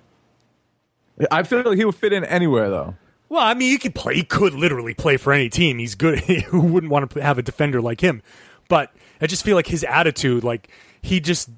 I 1.30 1.42
feel 1.42 1.62
like 1.62 1.78
he 1.78 1.84
would 1.84 1.94
fit 1.94 2.12
in 2.12 2.24
anywhere 2.24 2.70
though. 2.70 2.94
Well, 3.28 3.42
I 3.42 3.54
mean, 3.54 3.70
he 3.70 3.78
could 3.78 3.94
play. 3.94 4.14
He 4.14 4.22
could 4.22 4.54
literally 4.54 4.94
play 4.94 5.16
for 5.16 5.32
any 5.32 5.48
team. 5.48 5.78
He's 5.78 5.94
good. 5.94 6.20
Who 6.20 6.60
wouldn't 6.60 6.90
want 6.90 7.10
to 7.10 7.22
have 7.22 7.38
a 7.38 7.42
defender 7.42 7.80
like 7.80 8.00
him? 8.00 8.22
But 8.68 8.92
I 9.20 9.26
just 9.26 9.44
feel 9.44 9.54
like 9.56 9.66
his 9.66 9.84
attitude, 9.84 10.44
like 10.44 10.68
he 11.02 11.20
just, 11.20 11.50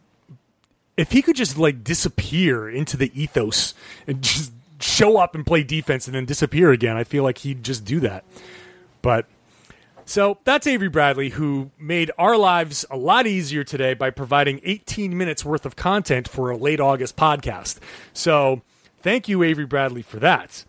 if 1.01 1.13
he 1.13 1.23
could 1.23 1.37
just 1.37 1.57
like 1.57 1.83
disappear 1.83 2.69
into 2.69 2.97
the 2.97 3.11
ethos 3.21 3.75
and 4.07 4.23
just 4.23 4.53
show 4.81 5.19
up 5.19 5.35
and 5.35 5.47
play 5.47 5.63
defense 5.63 6.07
and 6.07 6.15
then 6.15 6.27
disappear 6.27 6.73
again, 6.73 6.97
I 6.97 7.05
feel 7.05 7.23
like 7.23 7.39
he'd 7.39 7.63
just 7.65 7.85
do 7.85 8.01
that. 8.01 8.25
But 9.03 9.27
so 10.05 10.39
that's 10.45 10.67
Avery 10.67 10.89
Bradley, 10.89 11.31
who 11.31 11.71
made 11.79 12.11
our 12.19 12.37
lives 12.37 12.85
a 12.91 12.97
lot 12.97 13.27
easier 13.27 13.65
today 13.65 13.95
by 13.95 14.11
providing 14.11 14.61
18 14.63 15.17
minutes 15.17 15.45
worth 15.45 15.65
of 15.65 15.75
content 15.75 16.29
for 16.29 16.51
a 16.51 16.57
late 16.57 16.81
August 16.81 17.17
podcast. 17.17 17.79
So 18.13 18.63
thank 19.01 19.29
you, 19.29 19.43
Avery 19.43 19.67
Bradley, 19.67 20.03
for 20.03 20.19
that. 20.19 20.65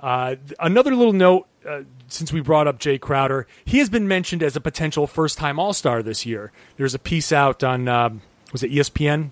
Uh, 0.00 0.36
another 0.60 0.94
little 0.94 1.12
note 1.12 1.46
uh, 1.68 1.82
since 2.08 2.32
we 2.32 2.40
brought 2.40 2.66
up 2.66 2.78
Jae 2.78 3.00
Crowder, 3.00 3.46
he 3.64 3.80
has 3.80 3.90
been 3.90 4.06
mentioned 4.08 4.42
as 4.42 4.56
a 4.56 4.60
potential 4.60 5.06
first 5.06 5.36
time 5.36 5.58
All 5.58 5.72
Star 5.72 6.02
this 6.02 6.24
year. 6.24 6.52
There's 6.76 6.94
a 6.94 6.98
piece 6.98 7.32
out 7.32 7.62
on, 7.62 7.88
um, 7.88 8.22
was 8.52 8.62
it 8.62 8.70
ESPN? 8.70 9.30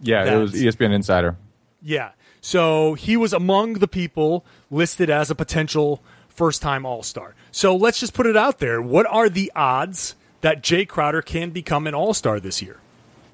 Yeah, 0.00 0.34
it 0.34 0.36
was 0.36 0.52
ESPN 0.52 0.92
Insider. 0.92 1.36
Yeah. 1.82 2.10
So 2.40 2.94
he 2.94 3.16
was 3.16 3.32
among 3.32 3.74
the 3.74 3.88
people 3.88 4.44
listed 4.70 5.08
as 5.08 5.30
a 5.30 5.34
potential 5.34 6.02
first 6.28 6.60
time 6.60 6.84
All 6.84 7.02
Star. 7.02 7.34
So 7.50 7.74
let's 7.74 8.00
just 8.00 8.12
put 8.12 8.26
it 8.26 8.36
out 8.36 8.58
there. 8.58 8.82
What 8.82 9.06
are 9.06 9.28
the 9.28 9.50
odds 9.56 10.14
that 10.42 10.62
Jae 10.62 10.86
Crowder 10.86 11.22
can 11.22 11.50
become 11.50 11.86
an 11.86 11.94
All 11.94 12.12
Star 12.12 12.40
this 12.40 12.60
year? 12.60 12.80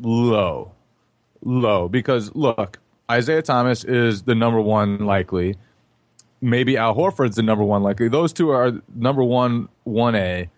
low, 0.02 0.72
low. 1.42 1.88
Because 1.88 2.34
look, 2.34 2.78
Isaiah 3.10 3.42
Thomas 3.42 3.84
is 3.84 4.22
the 4.22 4.34
number 4.34 4.60
one 4.60 5.04
likely. 5.04 5.56
Maybe 6.40 6.76
Al 6.76 6.94
Horford's 6.94 7.36
the 7.36 7.42
number 7.42 7.64
one 7.64 7.82
likely. 7.82 8.08
Those 8.08 8.32
two 8.32 8.50
are 8.50 8.72
number 8.94 9.22
one, 9.22 9.68
one 9.84 10.14
A, 10.14 10.48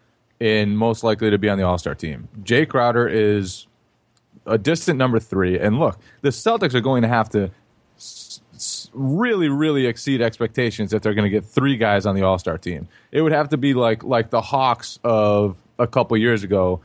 and 0.40 0.78
most 0.78 1.02
likely 1.02 1.30
to 1.30 1.38
be 1.38 1.48
on 1.48 1.58
the 1.58 1.64
All 1.64 1.78
Star 1.78 1.94
team. 1.94 2.28
Jae 2.42 2.68
Crowder 2.68 3.08
is 3.08 3.66
a 4.46 4.58
distant 4.58 4.98
number 4.98 5.20
three. 5.20 5.58
And 5.58 5.78
look, 5.78 5.98
the 6.20 6.30
Celtics 6.30 6.74
are 6.74 6.80
going 6.80 7.02
to 7.02 7.08
have 7.08 7.28
to 7.30 7.50
really, 8.92 9.48
really 9.48 9.86
exceed 9.86 10.20
expectations 10.20 10.92
if 10.92 11.02
they're 11.02 11.14
going 11.14 11.30
to 11.30 11.30
get 11.30 11.44
three 11.44 11.76
guys 11.76 12.06
on 12.06 12.14
the 12.14 12.22
All 12.22 12.38
Star 12.38 12.58
team. 12.58 12.88
It 13.10 13.22
would 13.22 13.32
have 13.32 13.48
to 13.50 13.56
be 13.56 13.74
like 13.74 14.04
like 14.04 14.30
the 14.30 14.40
Hawks 14.40 14.98
of 15.04 15.56
a 15.78 15.86
couple 15.86 16.16
years 16.16 16.42
ago 16.42 16.80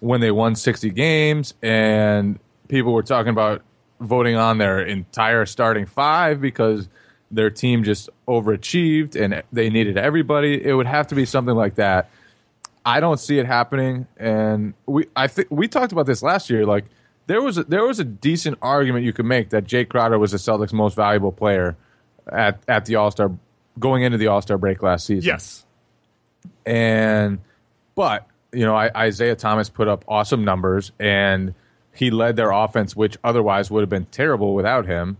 when 0.00 0.20
they 0.20 0.30
won 0.30 0.56
60 0.56 0.90
games 0.90 1.54
and 1.62 2.38
people 2.68 2.92
were 2.92 3.04
talking 3.04 3.30
about 3.30 3.62
voting 4.00 4.34
on 4.34 4.58
their 4.58 4.80
entire 4.80 5.46
starting 5.46 5.86
five 5.86 6.40
because 6.40 6.88
their 7.30 7.50
team 7.50 7.84
just 7.84 8.10
overachieved 8.26 9.14
and 9.14 9.42
they 9.52 9.70
needed 9.70 9.96
everybody. 9.96 10.62
It 10.62 10.74
would 10.74 10.86
have 10.86 11.06
to 11.08 11.14
be 11.14 11.24
something 11.24 11.54
like 11.54 11.76
that. 11.76 12.10
I 12.84 12.98
don't 12.98 13.20
see 13.20 13.38
it 13.38 13.46
happening, 13.46 14.08
and 14.16 14.74
we 14.86 15.06
I 15.14 15.28
think 15.28 15.48
we 15.50 15.68
talked 15.68 15.92
about 15.92 16.06
this 16.06 16.20
last 16.20 16.50
year. 16.50 16.66
Like 16.66 16.84
there 17.26 17.42
was 17.42 17.58
a, 17.58 17.64
there 17.64 17.84
was 17.84 18.00
a 18.00 18.04
decent 18.04 18.58
argument 18.62 19.04
you 19.04 19.12
could 19.12 19.26
make 19.26 19.50
that 19.50 19.64
Jae 19.64 19.88
Crowder 19.88 20.18
was 20.18 20.32
the 20.32 20.38
Celtics' 20.38 20.72
most 20.72 20.94
valuable 20.96 21.32
player 21.32 21.76
at 22.30 22.60
at 22.68 22.84
the 22.86 22.96
All 22.96 23.10
Star 23.10 23.30
going 23.78 24.02
into 24.02 24.18
the 24.18 24.26
All 24.26 24.42
Star 24.42 24.58
break 24.58 24.82
last 24.82 25.06
season. 25.06 25.28
Yes. 25.28 25.64
and 26.66 27.38
but 27.94 28.26
you 28.52 28.64
know 28.64 28.74
I, 28.74 28.90
Isaiah 28.94 29.36
Thomas 29.36 29.68
put 29.68 29.88
up 29.88 30.04
awesome 30.08 30.44
numbers, 30.44 30.92
and 30.98 31.54
he 31.94 32.10
led 32.10 32.36
their 32.36 32.50
offense, 32.50 32.96
which 32.96 33.16
otherwise 33.22 33.70
would 33.70 33.80
have 33.80 33.90
been 33.90 34.06
terrible 34.06 34.54
without 34.54 34.86
him, 34.86 35.16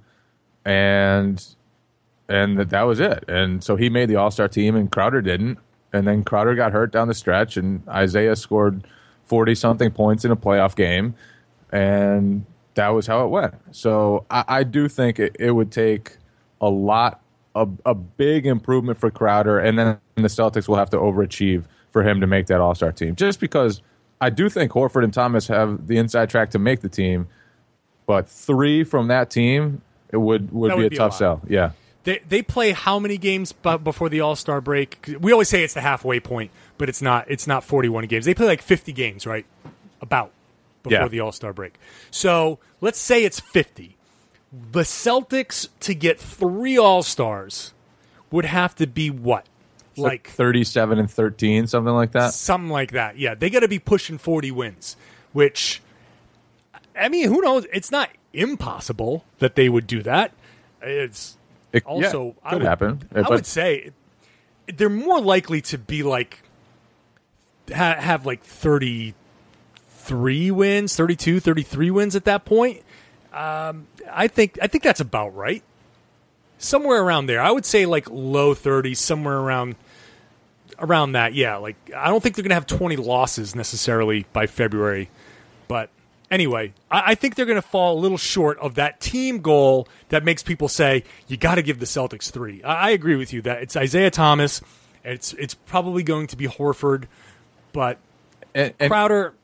and 0.64 1.44
and 2.28 2.58
that, 2.58 2.70
that 2.70 2.82
was 2.82 3.00
it. 3.00 3.24
And 3.28 3.62
so 3.62 3.76
he 3.76 3.90
made 3.90 4.08
the 4.08 4.16
All 4.16 4.30
Star 4.30 4.48
team, 4.48 4.74
and 4.76 4.90
Crowder 4.90 5.22
didn't. 5.22 5.58
And 5.94 6.06
then 6.06 6.24
Crowder 6.24 6.54
got 6.54 6.72
hurt 6.72 6.90
down 6.90 7.08
the 7.08 7.14
stretch, 7.14 7.56
and 7.58 7.86
Isaiah 7.88 8.36
scored 8.36 8.86
forty 9.24 9.54
something 9.54 9.90
points 9.90 10.24
in 10.24 10.30
a 10.30 10.36
playoff 10.36 10.74
game. 10.74 11.14
And 11.72 12.44
that 12.74 12.88
was 12.90 13.06
how 13.06 13.24
it 13.24 13.28
went. 13.28 13.54
So 13.72 14.24
I, 14.30 14.44
I 14.46 14.62
do 14.64 14.88
think 14.88 15.18
it, 15.18 15.36
it 15.40 15.50
would 15.50 15.72
take 15.72 16.16
a 16.60 16.68
lot, 16.68 17.20
a, 17.54 17.66
a 17.84 17.94
big 17.94 18.46
improvement 18.46 18.98
for 18.98 19.10
Crowder, 19.10 19.58
and 19.58 19.78
then 19.78 19.98
the 20.16 20.22
Celtics 20.22 20.68
will 20.68 20.76
have 20.76 20.90
to 20.90 20.96
overachieve 20.98 21.64
for 21.90 22.02
him 22.02 22.20
to 22.20 22.26
make 22.26 22.46
that 22.46 22.60
All 22.60 22.74
Star 22.74 22.92
team. 22.92 23.16
Just 23.16 23.40
because 23.40 23.82
I 24.20 24.30
do 24.30 24.48
think 24.48 24.72
Horford 24.72 25.04
and 25.04 25.12
Thomas 25.12 25.48
have 25.48 25.86
the 25.88 25.96
inside 25.96 26.30
track 26.30 26.50
to 26.50 26.58
make 26.58 26.80
the 26.80 26.88
team, 26.88 27.26
but 28.06 28.28
three 28.28 28.84
from 28.84 29.08
that 29.08 29.30
team 29.30 29.82
it 30.10 30.18
would 30.18 30.52
would 30.52 30.70
That 30.70 30.76
be 30.76 30.82
would 30.82 30.86
a 30.86 30.90
be 30.90 30.96
tough 30.96 31.12
lot. 31.12 31.18
sell. 31.18 31.42
Yeah. 31.48 31.72
They 32.04 32.20
they 32.28 32.42
play 32.42 32.72
how 32.72 32.98
many 32.98 33.16
games 33.16 33.52
before 33.52 34.08
the 34.08 34.20
All 34.20 34.36
Star 34.36 34.60
break? 34.60 35.14
We 35.20 35.32
always 35.32 35.48
say 35.48 35.62
it's 35.62 35.74
the 35.74 35.80
halfway 35.80 36.20
point, 36.20 36.50
but 36.76 36.88
it's 36.88 37.00
not. 37.00 37.30
It's 37.30 37.46
not 37.46 37.62
forty 37.64 37.88
one 37.88 38.04
games. 38.06 38.24
They 38.24 38.34
play 38.34 38.46
like 38.46 38.60
fifty 38.60 38.92
games, 38.92 39.24
right? 39.26 39.46
About 40.00 40.32
before 40.82 40.98
Yeah. 41.00 41.08
the 41.08 41.20
All 41.20 41.32
Star 41.32 41.52
break. 41.52 41.74
So 42.10 42.58
let's 42.80 42.98
say 42.98 43.24
it's 43.24 43.40
fifty. 43.40 43.96
The 44.72 44.82
Celtics 44.82 45.68
to 45.80 45.94
get 45.94 46.20
three 46.20 46.76
All 46.78 47.02
Stars 47.02 47.72
would 48.30 48.44
have 48.44 48.74
to 48.76 48.86
be 48.86 49.08
what, 49.10 49.46
like 49.96 50.28
thirty-seven 50.28 50.98
and 50.98 51.10
thirteen, 51.10 51.66
something 51.66 51.94
like 51.94 52.12
that. 52.12 52.32
something 52.34 52.70
like 52.70 52.92
that. 52.92 53.18
Yeah, 53.18 53.34
they 53.34 53.48
got 53.50 53.60
to 53.60 53.68
be 53.68 53.78
pushing 53.78 54.18
40 54.18 54.50
wins, 54.50 54.96
which 55.32 55.80
I 56.98 57.08
mean, 57.08 57.28
who 57.28 57.40
knows? 57.40 57.66
It's 57.72 57.90
not 57.90 58.10
impossible 58.34 59.24
that 59.38 59.54
they 59.54 59.68
would 59.68 59.86
do 59.86 60.02
that. 60.02 60.32
It's 60.82 61.36
It 61.72 61.84
also 61.86 62.26
yeah, 62.26 62.32
I 62.44 62.50
could 62.50 62.58
would- 62.60 62.68
happen. 62.68 63.08
I 63.14 63.22
but 63.22 63.30
would 63.30 63.46
say 63.46 63.90
they're 64.66 64.88
more 64.90 65.20
likely 65.20 65.60
to 65.62 65.78
be 65.78 66.02
like 66.02 66.42
ha- 67.74 67.96
have 67.98 68.26
like 68.26 68.44
33 70.02 70.50
wins, 70.50 70.96
32, 70.96 71.40
33 71.40 71.90
wins 71.90 72.16
at 72.16 72.24
that 72.24 72.44
point. 72.44 72.82
Um, 73.32 73.86
I 74.10 74.28
think 74.28 74.58
I 74.60 74.66
think 74.66 74.84
that's 74.84 75.00
about 75.00 75.34
right. 75.34 75.62
Somewhere 76.58 77.02
around 77.02 77.26
there. 77.26 77.40
I 77.40 77.50
would 77.50 77.64
say 77.64 77.86
like 77.86 78.10
low 78.10 78.54
30s, 78.54 78.96
somewhere 78.96 79.38
around 79.38 79.76
around 80.78 81.12
that. 81.12 81.34
Yeah, 81.34 81.56
like 81.56 81.76
I 81.96 82.08
don't 82.08 82.22
think 82.22 82.34
they're 82.34 82.42
going 82.42 82.50
to 82.50 82.54
have 82.54 82.66
20 82.66 82.96
losses 82.96 83.54
necessarily 83.54 84.26
by 84.32 84.46
February, 84.46 85.08
but 85.68 85.88
anyway, 86.30 86.74
I, 86.90 87.12
I 87.12 87.14
think 87.14 87.36
they're 87.36 87.46
going 87.46 87.60
to 87.60 87.66
fall 87.66 87.98
a 87.98 88.00
little 88.00 88.18
short 88.18 88.58
of 88.58 88.74
that 88.74 89.00
team 89.00 89.40
goal 89.40 89.88
that 90.08 90.24
makes 90.24 90.42
people 90.42 90.68
say 90.68 91.04
you 91.28 91.36
got 91.36 91.54
to 91.54 91.62
give 91.62 91.78
the 91.78 91.86
Celtics 91.86 92.30
three. 92.30 92.62
I, 92.62 92.88
I 92.88 92.90
agree 92.90 93.16
with 93.16 93.32
you 93.32 93.40
that 93.42 93.62
it's 93.62 93.76
Isaiah 93.76 94.10
Thomas. 94.10 94.60
It's 95.04 95.32
it's 95.34 95.54
probably 95.54 96.02
going 96.02 96.26
to 96.28 96.36
be 96.36 96.46
Horford, 96.48 97.04
but 97.72 97.98
and, 98.54 98.74
and, 98.78 98.90
Crowder. 98.90 99.34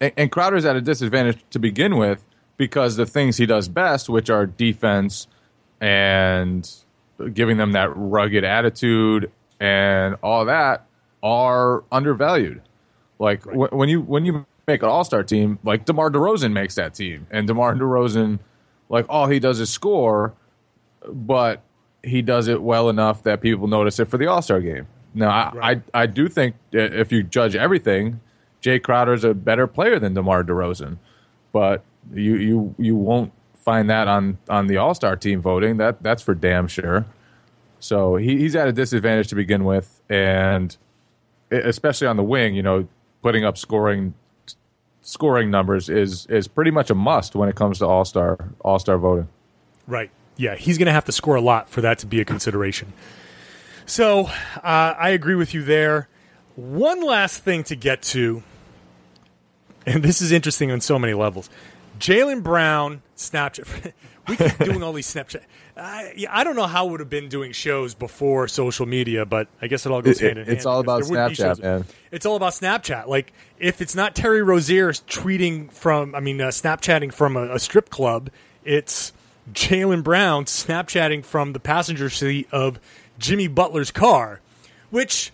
And, 0.00 0.12
and 0.16 0.32
Crowder's 0.32 0.64
at 0.64 0.76
a 0.76 0.80
disadvantage 0.80 1.38
to 1.50 1.58
begin 1.58 1.96
with 1.96 2.24
because 2.56 2.96
the 2.96 3.06
things 3.06 3.36
he 3.36 3.46
does 3.46 3.68
best, 3.68 4.08
which 4.08 4.30
are 4.30 4.46
defense 4.46 5.26
and 5.80 6.70
giving 7.32 7.56
them 7.56 7.72
that 7.72 7.90
rugged 7.94 8.44
attitude 8.44 9.30
and 9.60 10.16
all 10.22 10.44
that, 10.44 10.86
are 11.22 11.84
undervalued. 11.90 12.62
Like 13.18 13.42
wh- 13.44 13.72
when 13.72 13.88
you 13.88 14.00
when 14.00 14.24
you 14.24 14.46
make 14.66 14.82
an 14.82 14.88
All 14.88 15.04
Star 15.04 15.22
team, 15.22 15.58
like 15.64 15.84
DeMar 15.86 16.10
DeRozan 16.10 16.52
makes 16.52 16.74
that 16.74 16.94
team, 16.94 17.26
and 17.30 17.46
DeMar 17.46 17.74
DeRozan, 17.74 18.38
like 18.88 19.06
all 19.08 19.26
he 19.26 19.38
does 19.38 19.60
is 19.60 19.70
score, 19.70 20.34
but 21.10 21.62
he 22.02 22.20
does 22.22 22.46
it 22.48 22.62
well 22.62 22.88
enough 22.88 23.22
that 23.22 23.40
people 23.40 23.66
notice 23.66 23.98
it 23.98 24.06
for 24.06 24.18
the 24.18 24.26
All 24.26 24.42
Star 24.42 24.60
game. 24.60 24.86
Now, 25.14 25.30
I, 25.30 25.52
Right. 25.54 25.82
I 25.94 26.02
I 26.02 26.06
do 26.06 26.28
think 26.28 26.56
if 26.72 27.10
you 27.10 27.22
judge 27.22 27.56
everything, 27.56 28.20
Jae 28.66 28.82
Crowder's 28.82 29.22
a 29.22 29.32
better 29.32 29.68
player 29.68 30.00
than 30.00 30.14
DeMar 30.14 30.42
DeRozan, 30.42 30.98
but 31.52 31.84
you 32.12 32.34
you 32.34 32.74
you 32.78 32.96
won't 32.96 33.32
find 33.54 33.88
that 33.90 34.08
on 34.08 34.38
on 34.48 34.66
the 34.66 34.76
All 34.76 34.94
Star 34.94 35.14
team 35.16 35.40
voting. 35.40 35.76
That 35.76 36.02
that's 36.02 36.22
for 36.22 36.34
damn 36.34 36.66
sure. 36.66 37.06
So 37.78 38.16
he, 38.16 38.38
he's 38.38 38.56
at 38.56 38.66
a 38.66 38.72
disadvantage 38.72 39.28
to 39.28 39.36
begin 39.36 39.64
with, 39.64 40.02
and 40.08 40.76
especially 41.50 42.08
on 42.08 42.16
the 42.16 42.24
wing, 42.24 42.56
you 42.56 42.62
know, 42.62 42.88
putting 43.22 43.44
up 43.44 43.56
scoring 43.56 44.14
scoring 45.02 45.50
numbers 45.50 45.88
is 45.88 46.26
is 46.26 46.48
pretty 46.48 46.72
much 46.72 46.90
a 46.90 46.94
must 46.94 47.36
when 47.36 47.48
it 47.48 47.54
comes 47.54 47.78
to 47.78 47.86
All 47.86 48.04
Star 48.04 48.50
All 48.60 48.80
Star 48.80 48.98
voting. 48.98 49.28
Right. 49.86 50.10
Yeah, 50.36 50.56
he's 50.56 50.76
going 50.76 50.86
to 50.86 50.92
have 50.92 51.04
to 51.06 51.12
score 51.12 51.36
a 51.36 51.40
lot 51.40 51.70
for 51.70 51.80
that 51.80 51.98
to 52.00 52.06
be 52.06 52.20
a 52.20 52.24
consideration. 52.24 52.92
So 53.86 54.24
uh, 54.24 54.94
I 54.98 55.10
agree 55.10 55.36
with 55.36 55.54
you 55.54 55.62
there. 55.62 56.08
One 56.56 57.02
last 57.02 57.42
thing 57.42 57.64
to 57.64 57.76
get 57.76 58.02
to, 58.02 58.42
and 59.94 60.02
this 60.02 60.20
is 60.20 60.32
interesting 60.32 60.70
on 60.70 60.80
so 60.80 60.98
many 60.98 61.14
levels. 61.14 61.48
Jaylen 61.98 62.42
Brown, 62.42 63.02
Snapchat. 63.16 63.92
we 64.28 64.36
keep 64.36 64.58
doing 64.64 64.82
all 64.82 64.92
these 64.92 65.12
Snapchat. 65.12 65.42
I, 65.76 66.12
yeah, 66.16 66.28
I 66.32 66.44
don't 66.44 66.56
know 66.56 66.66
how 66.66 66.86
would 66.86 67.00
have 67.00 67.10
been 67.10 67.28
doing 67.28 67.52
shows 67.52 67.94
before 67.94 68.48
social 68.48 68.86
media, 68.86 69.24
but 69.24 69.48
I 69.60 69.66
guess 69.66 69.86
it 69.86 69.92
all 69.92 70.02
goes 70.02 70.20
It- 70.20 70.26
hand 70.26 70.38
in 70.38 70.46
hand. 70.46 70.56
it's 70.56 70.66
all 70.66 70.80
about 70.80 71.02
there 71.02 71.10
wouldn't 71.10 71.36
be 71.36 71.42
Snapchat, 71.42 71.62
man. 71.62 71.84
It's 72.10 72.26
all 72.26 72.36
about 72.36 72.52
Snapchat. 72.52 73.06
Like 73.06 73.32
if 73.58 73.80
it's 73.80 73.94
not 73.94 74.14
Terry 74.14 74.42
Rozier 74.42 74.90
tweeting 74.90 75.70
from, 75.72 76.14
I 76.14 76.20
mean, 76.20 76.40
uh, 76.40 76.48
Snapchatting 76.48 77.12
from 77.12 77.36
a, 77.36 77.54
a 77.54 77.58
strip 77.58 77.88
club, 77.90 78.30
it's 78.64 79.12
Jaylen 79.52 80.02
Brown 80.02 80.44
Snapchatting 80.46 81.24
from 81.24 81.52
the 81.52 81.60
passenger 81.60 82.10
seat 82.10 82.48
of 82.52 82.80
Jimmy 83.18 83.48
Butler's 83.48 83.90
car, 83.90 84.40
which, 84.90 85.32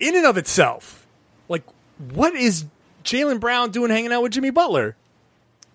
in 0.00 0.16
and 0.16 0.26
of 0.26 0.36
itself, 0.36 1.06
like, 1.48 1.62
what 2.12 2.34
is 2.34 2.66
Jaylen 3.08 3.40
Brown 3.40 3.70
doing 3.70 3.90
hanging 3.90 4.12
out 4.12 4.22
with 4.22 4.32
Jimmy 4.32 4.50
Butler? 4.50 4.94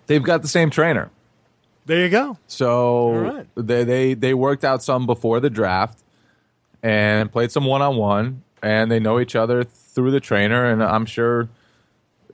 They've 0.06 0.24
got 0.24 0.42
the 0.42 0.48
same 0.48 0.70
trainer. 0.70 1.10
There 1.86 2.00
you 2.00 2.10
go. 2.10 2.38
So 2.48 3.14
right. 3.14 3.48
they, 3.56 3.84
they 3.84 4.14
they 4.14 4.34
worked 4.34 4.64
out 4.64 4.84
some 4.84 5.06
before 5.06 5.40
the 5.40 5.50
draft 5.50 6.02
and 6.82 7.32
played 7.32 7.52
some 7.52 7.66
one 7.66 7.82
on 7.82 7.98
one, 7.98 8.44
and 8.62 8.92
they 8.92 9.00
know 9.00 9.20
each 9.20 9.36
other 9.36 9.64
through 9.64 10.12
the 10.12 10.20
trainer. 10.20 10.70
And 10.70 10.84
I'm 10.84 11.06
sure 11.06 11.50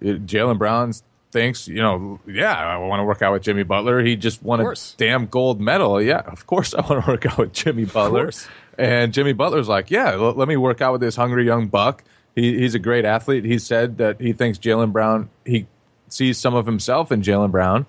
Jaylen 0.01 0.57
Brown 0.57 0.93
thinks, 1.31 1.67
you 1.67 1.81
know, 1.81 2.19
yeah, 2.27 2.53
I 2.53 2.77
want 2.77 2.99
to 2.99 3.05
work 3.05 3.21
out 3.21 3.33
with 3.33 3.43
Jimmy 3.43 3.63
Butler. 3.63 4.03
He 4.03 4.15
just 4.15 4.43
won 4.43 4.59
a 4.59 4.73
damn 4.97 5.25
gold 5.27 5.59
medal. 5.61 6.01
Yeah, 6.01 6.21
of 6.25 6.45
course 6.45 6.73
I 6.73 6.81
want 6.81 7.05
to 7.05 7.11
work 7.11 7.25
out 7.25 7.37
with 7.37 7.53
Jimmy 7.53 7.85
Butler. 7.85 8.31
And 8.77 9.13
Jimmy 9.13 9.33
Butler's 9.33 9.67
like, 9.67 9.91
yeah, 9.91 10.11
l- 10.13 10.33
let 10.33 10.47
me 10.47 10.57
work 10.57 10.81
out 10.81 10.91
with 10.93 11.01
this 11.01 11.15
hungry 11.15 11.45
young 11.45 11.67
buck. 11.67 12.03
He, 12.39 12.57
he's 12.59 12.75
a 12.75 12.79
great 12.79 13.05
athlete. 13.05 13.45
He 13.45 13.59
said 13.59 13.97
that 13.97 14.19
he 14.21 14.33
thinks 14.33 14.57
Jaylen 14.57 14.91
Brown, 14.91 15.29
he 15.45 15.67
sees 16.07 16.37
some 16.37 16.55
of 16.55 16.65
himself 16.65 17.11
in 17.11 17.21
Jaylen 17.21 17.51
Brown. 17.51 17.85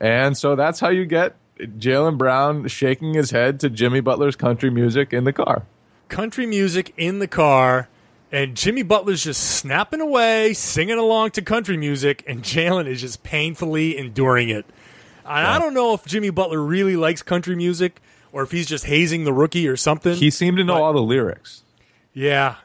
And 0.00 0.36
so 0.36 0.56
that's 0.56 0.80
how 0.80 0.88
you 0.88 1.04
get 1.04 1.36
Jaylen 1.58 2.18
Brown 2.18 2.66
shaking 2.68 3.14
his 3.14 3.30
head 3.30 3.60
to 3.60 3.70
Jimmy 3.70 4.00
Butler's 4.00 4.36
country 4.36 4.70
music 4.70 5.12
in 5.12 5.24
the 5.24 5.32
car. 5.32 5.64
Country 6.08 6.44
music 6.46 6.92
in 6.96 7.20
the 7.20 7.28
car, 7.28 7.88
and 8.30 8.56
Jimmy 8.56 8.82
Butler's 8.82 9.22
just 9.24 9.42
snapping 9.42 10.00
away, 10.00 10.52
singing 10.54 10.98
along 10.98 11.30
to 11.32 11.42
country 11.42 11.76
music, 11.76 12.24
and 12.26 12.42
Jaylen 12.42 12.86
is 12.86 13.00
just 13.00 13.22
painfully 13.22 13.96
enduring 13.96 14.48
it. 14.48 14.66
And 15.24 15.46
I 15.46 15.58
don't 15.58 15.72
know 15.74 15.94
if 15.94 16.04
Jimmy 16.04 16.30
Butler 16.30 16.60
really 16.60 16.96
likes 16.96 17.22
country 17.22 17.54
music 17.54 18.00
or 18.32 18.42
if 18.42 18.50
he's 18.50 18.66
just 18.66 18.86
hazing 18.86 19.24
the 19.24 19.32
rookie 19.32 19.68
or 19.68 19.76
something. 19.76 20.14
He 20.16 20.30
seemed 20.30 20.56
to 20.56 20.64
know 20.64 20.74
But- 20.74 20.82
all 20.82 20.92
the 20.92 21.00
lyrics. 21.02 21.62
yeah. 22.12 22.56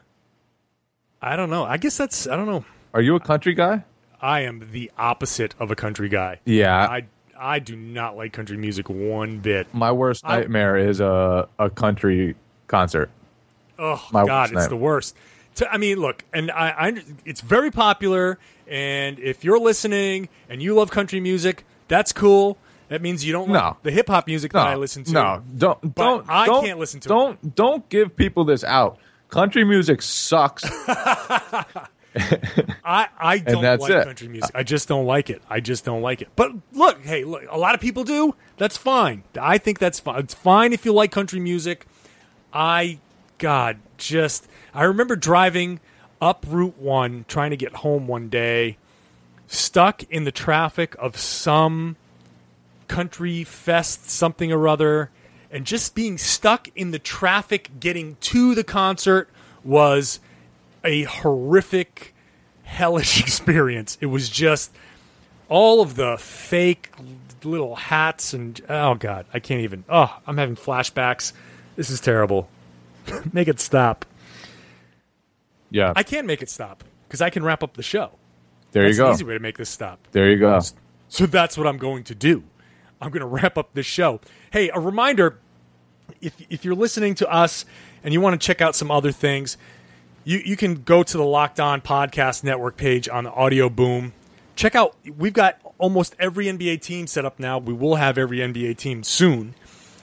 I 1.20 1.36
don't 1.36 1.50
know. 1.50 1.64
I 1.64 1.76
guess 1.76 1.96
that's, 1.96 2.26
I 2.26 2.36
don't 2.36 2.46
know. 2.46 2.64
Are 2.94 3.00
you 3.00 3.14
a 3.16 3.20
country 3.20 3.54
guy? 3.54 3.84
I 4.20 4.40
am 4.40 4.68
the 4.72 4.90
opposite 4.98 5.54
of 5.58 5.70
a 5.70 5.76
country 5.76 6.08
guy. 6.08 6.40
Yeah. 6.44 6.76
I, 6.76 7.06
I 7.38 7.58
do 7.60 7.76
not 7.76 8.16
like 8.16 8.32
country 8.32 8.56
music 8.56 8.88
one 8.88 9.38
bit. 9.38 9.72
My 9.72 9.92
worst 9.92 10.24
I- 10.24 10.40
nightmare 10.40 10.76
is 10.76 11.00
a, 11.00 11.48
a 11.58 11.70
country 11.70 12.34
concert. 12.66 13.10
Oh 13.78 14.04
My 14.10 14.26
God, 14.26 14.52
it's 14.52 14.66
the 14.66 14.76
worst. 14.76 15.14
To, 15.56 15.72
I 15.72 15.76
mean, 15.76 15.98
look, 15.98 16.24
and 16.32 16.50
I, 16.50 16.68
I, 16.88 17.02
it's 17.24 17.40
very 17.40 17.70
popular. 17.70 18.38
And 18.66 19.18
if 19.20 19.44
you're 19.44 19.60
listening 19.60 20.28
and 20.48 20.60
you 20.60 20.74
love 20.74 20.90
country 20.90 21.20
music, 21.20 21.64
that's 21.86 22.12
cool. 22.12 22.58
That 22.88 23.02
means 23.02 23.24
you 23.24 23.32
don't 23.32 23.48
No. 23.50 23.54
like 23.58 23.82
the 23.84 23.90
hip 23.92 24.08
hop 24.08 24.26
music 24.26 24.52
No, 24.52 24.60
that 24.60 24.68
I 24.68 24.74
listen 24.74 25.04
to. 25.04 25.12
No, 25.12 25.42
don't, 25.56 25.94
don't. 25.94 26.28
I 26.28 26.46
don't- 26.46 26.64
can't 26.64 26.78
listen 26.80 26.98
to 27.00 27.08
it. 27.08 27.10
Don't, 27.10 27.54
don't 27.54 27.88
give 27.88 28.16
people 28.16 28.44
this 28.44 28.64
out. 28.64 28.98
Country 29.28 29.64
music 29.64 30.02
sucks. 30.02 30.64
I, 32.84 33.08
I 33.18 33.38
don't 33.38 33.62
like 33.62 33.90
it. 33.90 34.04
country 34.04 34.28
music. 34.28 34.50
I 34.54 34.62
just 34.62 34.88
don't 34.88 35.06
like 35.06 35.30
it. 35.30 35.42
I 35.48 35.60
just 35.60 35.84
don't 35.84 36.02
like 36.02 36.22
it. 36.22 36.28
But 36.36 36.52
look, 36.72 37.02
hey, 37.02 37.24
look, 37.24 37.42
a 37.50 37.58
lot 37.58 37.74
of 37.74 37.80
people 37.80 38.04
do. 38.04 38.34
That's 38.56 38.76
fine. 38.76 39.24
I 39.40 39.58
think 39.58 39.78
that's 39.78 40.00
fine. 40.00 40.20
It's 40.20 40.34
fine 40.34 40.72
if 40.72 40.84
you 40.84 40.92
like 40.92 41.12
country 41.12 41.40
music. 41.40 41.86
I, 42.52 42.98
God, 43.36 43.78
just 43.98 44.48
I 44.74 44.84
remember 44.84 45.16
driving 45.16 45.80
up 46.20 46.44
Route 46.48 46.78
One, 46.78 47.24
trying 47.28 47.50
to 47.50 47.56
get 47.56 47.76
home 47.76 48.08
one 48.08 48.28
day, 48.28 48.78
stuck 49.46 50.02
in 50.04 50.24
the 50.24 50.32
traffic 50.32 50.96
of 50.98 51.16
some 51.16 51.96
country 52.88 53.44
fest, 53.44 54.10
something 54.10 54.50
or 54.50 54.66
other, 54.66 55.10
and 55.50 55.64
just 55.64 55.94
being 55.94 56.18
stuck 56.18 56.68
in 56.76 56.90
the 56.90 56.98
traffic 56.98 57.70
getting 57.80 58.16
to 58.20 58.54
the 58.54 58.64
concert 58.64 59.28
was 59.64 60.20
a 60.84 61.04
horrific, 61.04 62.14
hellish 62.64 63.20
experience. 63.22 63.98
It 64.00 64.06
was 64.06 64.28
just 64.28 64.72
all 65.48 65.80
of 65.80 65.94
the 65.96 66.16
fake 66.18 66.90
little 67.44 67.76
hats 67.76 68.34
and 68.34 68.60
oh 68.68 68.94
god, 68.94 69.26
I 69.32 69.40
can't 69.40 69.62
even. 69.62 69.84
Oh, 69.88 70.14
I'm 70.26 70.36
having 70.36 70.56
flashbacks. 70.56 71.32
This 71.76 71.90
is 71.90 72.00
terrible. 72.00 72.48
make 73.32 73.48
it 73.48 73.60
stop. 73.60 74.04
Yeah. 75.70 75.92
I 75.96 76.02
can 76.02 76.26
make 76.26 76.42
it 76.42 76.50
stop 76.50 76.84
because 77.06 77.20
I 77.20 77.30
can 77.30 77.42
wrap 77.44 77.62
up 77.62 77.74
the 77.74 77.82
show. 77.82 78.12
there 78.72 78.84
That's 78.84 78.96
you 78.96 79.02
go. 79.04 79.08
an 79.08 79.14
easy 79.14 79.24
way 79.24 79.34
to 79.34 79.40
make 79.40 79.58
this 79.58 79.68
stop. 79.70 79.98
There 80.12 80.28
you 80.30 80.36
go. 80.38 80.60
So 81.08 81.26
that's 81.26 81.56
what 81.56 81.66
I'm 81.66 81.78
going 81.78 82.04
to 82.04 82.14
do. 82.14 82.42
I'm 83.00 83.10
going 83.10 83.20
to 83.20 83.26
wrap 83.26 83.56
up 83.58 83.74
this 83.74 83.86
show. 83.86 84.20
Hey, 84.50 84.70
a 84.70 84.80
reminder 84.80 85.38
if, 86.20 86.34
if 86.50 86.64
you're 86.64 86.74
listening 86.74 87.14
to 87.16 87.30
us 87.30 87.64
and 88.02 88.12
you 88.12 88.20
want 88.20 88.40
to 88.40 88.44
check 88.44 88.60
out 88.60 88.74
some 88.74 88.90
other 88.90 89.12
things, 89.12 89.56
you, 90.24 90.38
you 90.44 90.56
can 90.56 90.82
go 90.82 91.02
to 91.02 91.16
the 91.16 91.24
Locked 91.24 91.60
On 91.60 91.80
Podcast 91.80 92.44
Network 92.44 92.76
page 92.76 93.08
on 93.08 93.24
the 93.24 93.32
Audio 93.32 93.68
Boom. 93.68 94.12
Check 94.56 94.74
out, 94.74 94.96
we've 95.16 95.32
got 95.32 95.58
almost 95.78 96.16
every 96.18 96.46
NBA 96.46 96.80
team 96.80 97.06
set 97.06 97.24
up 97.24 97.38
now. 97.38 97.58
We 97.58 97.72
will 97.72 97.96
have 97.96 98.18
every 98.18 98.38
NBA 98.38 98.76
team 98.76 99.02
soon. 99.04 99.54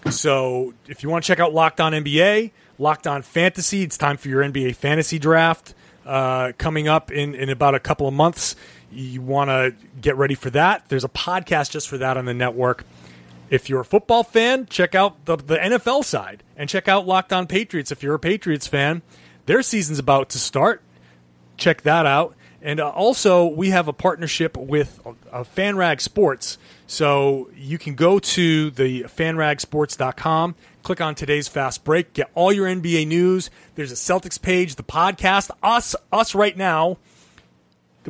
So 0.09 0.73
if 0.87 1.03
you 1.03 1.09
want 1.09 1.23
to 1.23 1.27
check 1.27 1.39
out 1.39 1.53
Locked 1.53 1.81
On 1.81 1.91
NBA, 1.91 2.51
Locked 2.77 3.07
On 3.07 3.21
Fantasy, 3.21 3.83
it's 3.83 3.97
time 3.97 4.17
for 4.17 4.29
your 4.29 4.43
NBA 4.43 4.75
fantasy 4.75 5.19
draft 5.19 5.73
uh, 6.05 6.53
coming 6.57 6.87
up 6.87 7.11
in, 7.11 7.35
in 7.35 7.49
about 7.49 7.75
a 7.75 7.79
couple 7.79 8.07
of 8.07 8.13
months. 8.13 8.55
You 8.95 9.21
want 9.21 9.49
to 9.49 9.75
get 9.99 10.15
ready 10.15 10.35
for 10.35 10.49
that. 10.51 10.87
There's 10.89 11.03
a 11.03 11.09
podcast 11.09 11.71
just 11.71 11.89
for 11.89 11.97
that 11.97 12.17
on 12.17 12.25
the 12.25 12.33
network. 12.33 12.85
If 13.49 13.69
you're 13.69 13.81
a 13.81 13.85
football 13.85 14.23
fan, 14.23 14.65
check 14.67 14.95
out 14.95 15.25
the, 15.25 15.35
the 15.35 15.57
NFL 15.57 16.03
side 16.03 16.43
and 16.55 16.69
check 16.69 16.87
out 16.87 17.05
Locked 17.05 17.31
On 17.33 17.45
Patriots. 17.45 17.91
If 17.91 18.01
you're 18.01 18.15
a 18.15 18.19
Patriots 18.19 18.67
fan, 18.67 19.01
their 19.45 19.61
season's 19.61 19.99
about 19.99 20.29
to 20.29 20.39
start. 20.39 20.81
Check 21.57 21.83
that 21.83 22.05
out. 22.05 22.35
And 22.61 22.79
uh, 22.79 22.89
also, 22.89 23.45
we 23.45 23.69
have 23.69 23.87
a 23.87 23.93
partnership 23.93 24.57
with 24.57 24.99
uh, 25.05 25.43
FanRag 25.43 26.01
Sports. 26.01 26.57
So 26.87 27.51
you 27.55 27.77
can 27.77 27.93
go 27.93 28.17
to 28.17 28.71
the 28.71 29.03
fanragsports.com, 29.03 30.55
click 30.81 31.01
on 31.01 31.13
today's 31.13 31.47
fast 31.47 31.83
break, 31.83 32.13
get 32.13 32.31
all 32.33 32.51
your 32.51 32.65
NBA 32.67 33.07
news. 33.07 33.51
There's 33.75 33.91
a 33.91 33.95
Celtics 33.95 34.41
page, 34.41 34.75
the 34.75 34.83
podcast, 34.83 35.51
us, 35.61 35.95
us 36.11 36.33
right 36.33 36.57
now. 36.57 36.97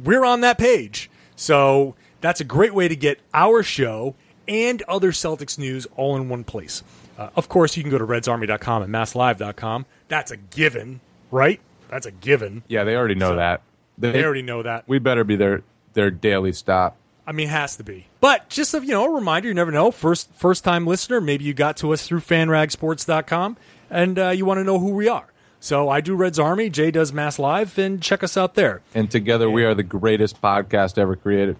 We're 0.03 0.25
on 0.25 0.41
that 0.41 0.57
page. 0.57 1.09
So 1.35 1.95
that's 2.21 2.39
a 2.41 2.43
great 2.45 2.73
way 2.73 2.87
to 2.87 2.95
get 2.95 3.19
our 3.33 3.63
show 3.63 4.15
and 4.47 4.81
other 4.83 5.11
Celtics 5.11 5.57
news 5.57 5.87
all 5.95 6.15
in 6.15 6.29
one 6.29 6.43
place. 6.43 6.83
Uh, 7.17 7.29
of 7.35 7.47
course, 7.49 7.77
you 7.77 7.83
can 7.83 7.91
go 7.91 7.97
to 7.97 8.05
redsarmy.com 8.05 8.83
and 8.83 8.93
masslive.com. 8.93 9.85
That's 10.07 10.31
a 10.31 10.37
given, 10.37 10.99
right? 11.31 11.59
That's 11.89 12.05
a 12.05 12.11
given. 12.11 12.63
Yeah, 12.67 12.83
they 12.83 12.95
already 12.95 13.15
know 13.15 13.31
So, 13.31 13.35
that. 13.37 13.61
They 13.97 14.23
already 14.23 14.41
know 14.41 14.63
that. 14.63 14.83
We 14.87 14.99
better 14.99 15.23
be 15.23 15.37
their 15.37 15.63
their 15.93 16.11
daily 16.11 16.51
stop. 16.51 16.97
I 17.25 17.31
mean, 17.31 17.47
it 17.47 17.51
has 17.51 17.77
to 17.77 17.83
be. 17.83 18.07
But 18.19 18.49
just 18.49 18.73
a, 18.73 18.81
you 18.81 18.89
know, 18.91 19.05
a 19.05 19.09
reminder, 19.15 19.47
you 19.47 19.53
never 19.53 19.71
know. 19.71 19.89
First 19.91 20.29
first 20.35 20.63
time 20.65 20.85
listener, 20.85 21.21
maybe 21.21 21.45
you 21.45 21.53
got 21.53 21.77
to 21.77 21.93
us 21.93 22.05
through 22.05 22.19
fanragsports.com 22.19 23.57
and 23.89 24.19
uh, 24.19 24.29
you 24.29 24.45
want 24.45 24.59
to 24.59 24.63
know 24.63 24.79
who 24.79 24.89
we 24.89 25.07
are. 25.07 25.27
So 25.65 25.89
I 25.89 25.99
do 25.99 26.13
Red's 26.13 26.37
Army, 26.37 26.69
Jay 26.69 26.91
does 26.91 27.11
Mass 27.11 27.39
Live, 27.39 27.79
and 27.79 27.99
check 27.99 28.21
us 28.21 28.37
out 28.37 28.53
there. 28.53 28.83
And 28.93 29.09
together 29.09 29.49
we 29.49 29.65
are 29.65 29.73
the 29.73 29.81
greatest 29.81 30.39
podcast 30.39 30.99
ever 30.99 31.15
created. 31.15 31.57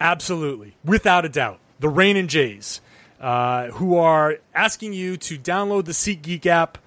Absolutely, 0.00 0.74
without 0.84 1.24
a 1.24 1.28
doubt. 1.28 1.60
The 1.78 1.88
Rain 1.88 2.16
and 2.16 2.28
Jays, 2.28 2.80
uh, 3.20 3.68
who 3.68 3.98
are 3.98 4.38
asking 4.52 4.94
you 4.94 5.16
to 5.18 5.38
download 5.38 5.84
the 5.84 5.92
SeatGeek 5.92 6.44
app, 6.46 6.78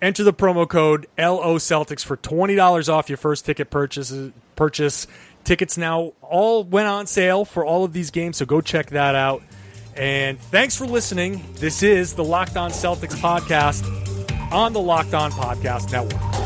enter 0.00 0.22
the 0.22 0.32
promo 0.32 0.68
code 0.68 1.08
LO 1.18 1.56
Celtics 1.56 2.04
for 2.04 2.16
twenty 2.16 2.54
dollars 2.54 2.88
off 2.88 3.10
your 3.10 3.18
first 3.18 3.44
ticket 3.44 3.68
purchase. 3.68 4.14
Purchase 4.54 5.08
tickets 5.42 5.76
now 5.76 6.12
all 6.22 6.62
went 6.62 6.86
on 6.86 7.08
sale 7.08 7.44
for 7.44 7.64
all 7.64 7.82
of 7.82 7.92
these 7.92 8.12
games, 8.12 8.36
so 8.36 8.46
go 8.46 8.60
check 8.60 8.90
that 8.90 9.16
out. 9.16 9.42
And 9.96 10.38
thanks 10.38 10.76
for 10.76 10.86
listening. 10.86 11.44
This 11.54 11.82
is 11.82 12.14
the 12.14 12.22
Locked 12.22 12.56
On 12.56 12.70
Celtics 12.70 13.16
podcast 13.16 14.05
on 14.52 14.72
the 14.72 14.80
Locked 14.80 15.14
On 15.14 15.30
Podcast 15.30 15.92
Network. 15.92 16.45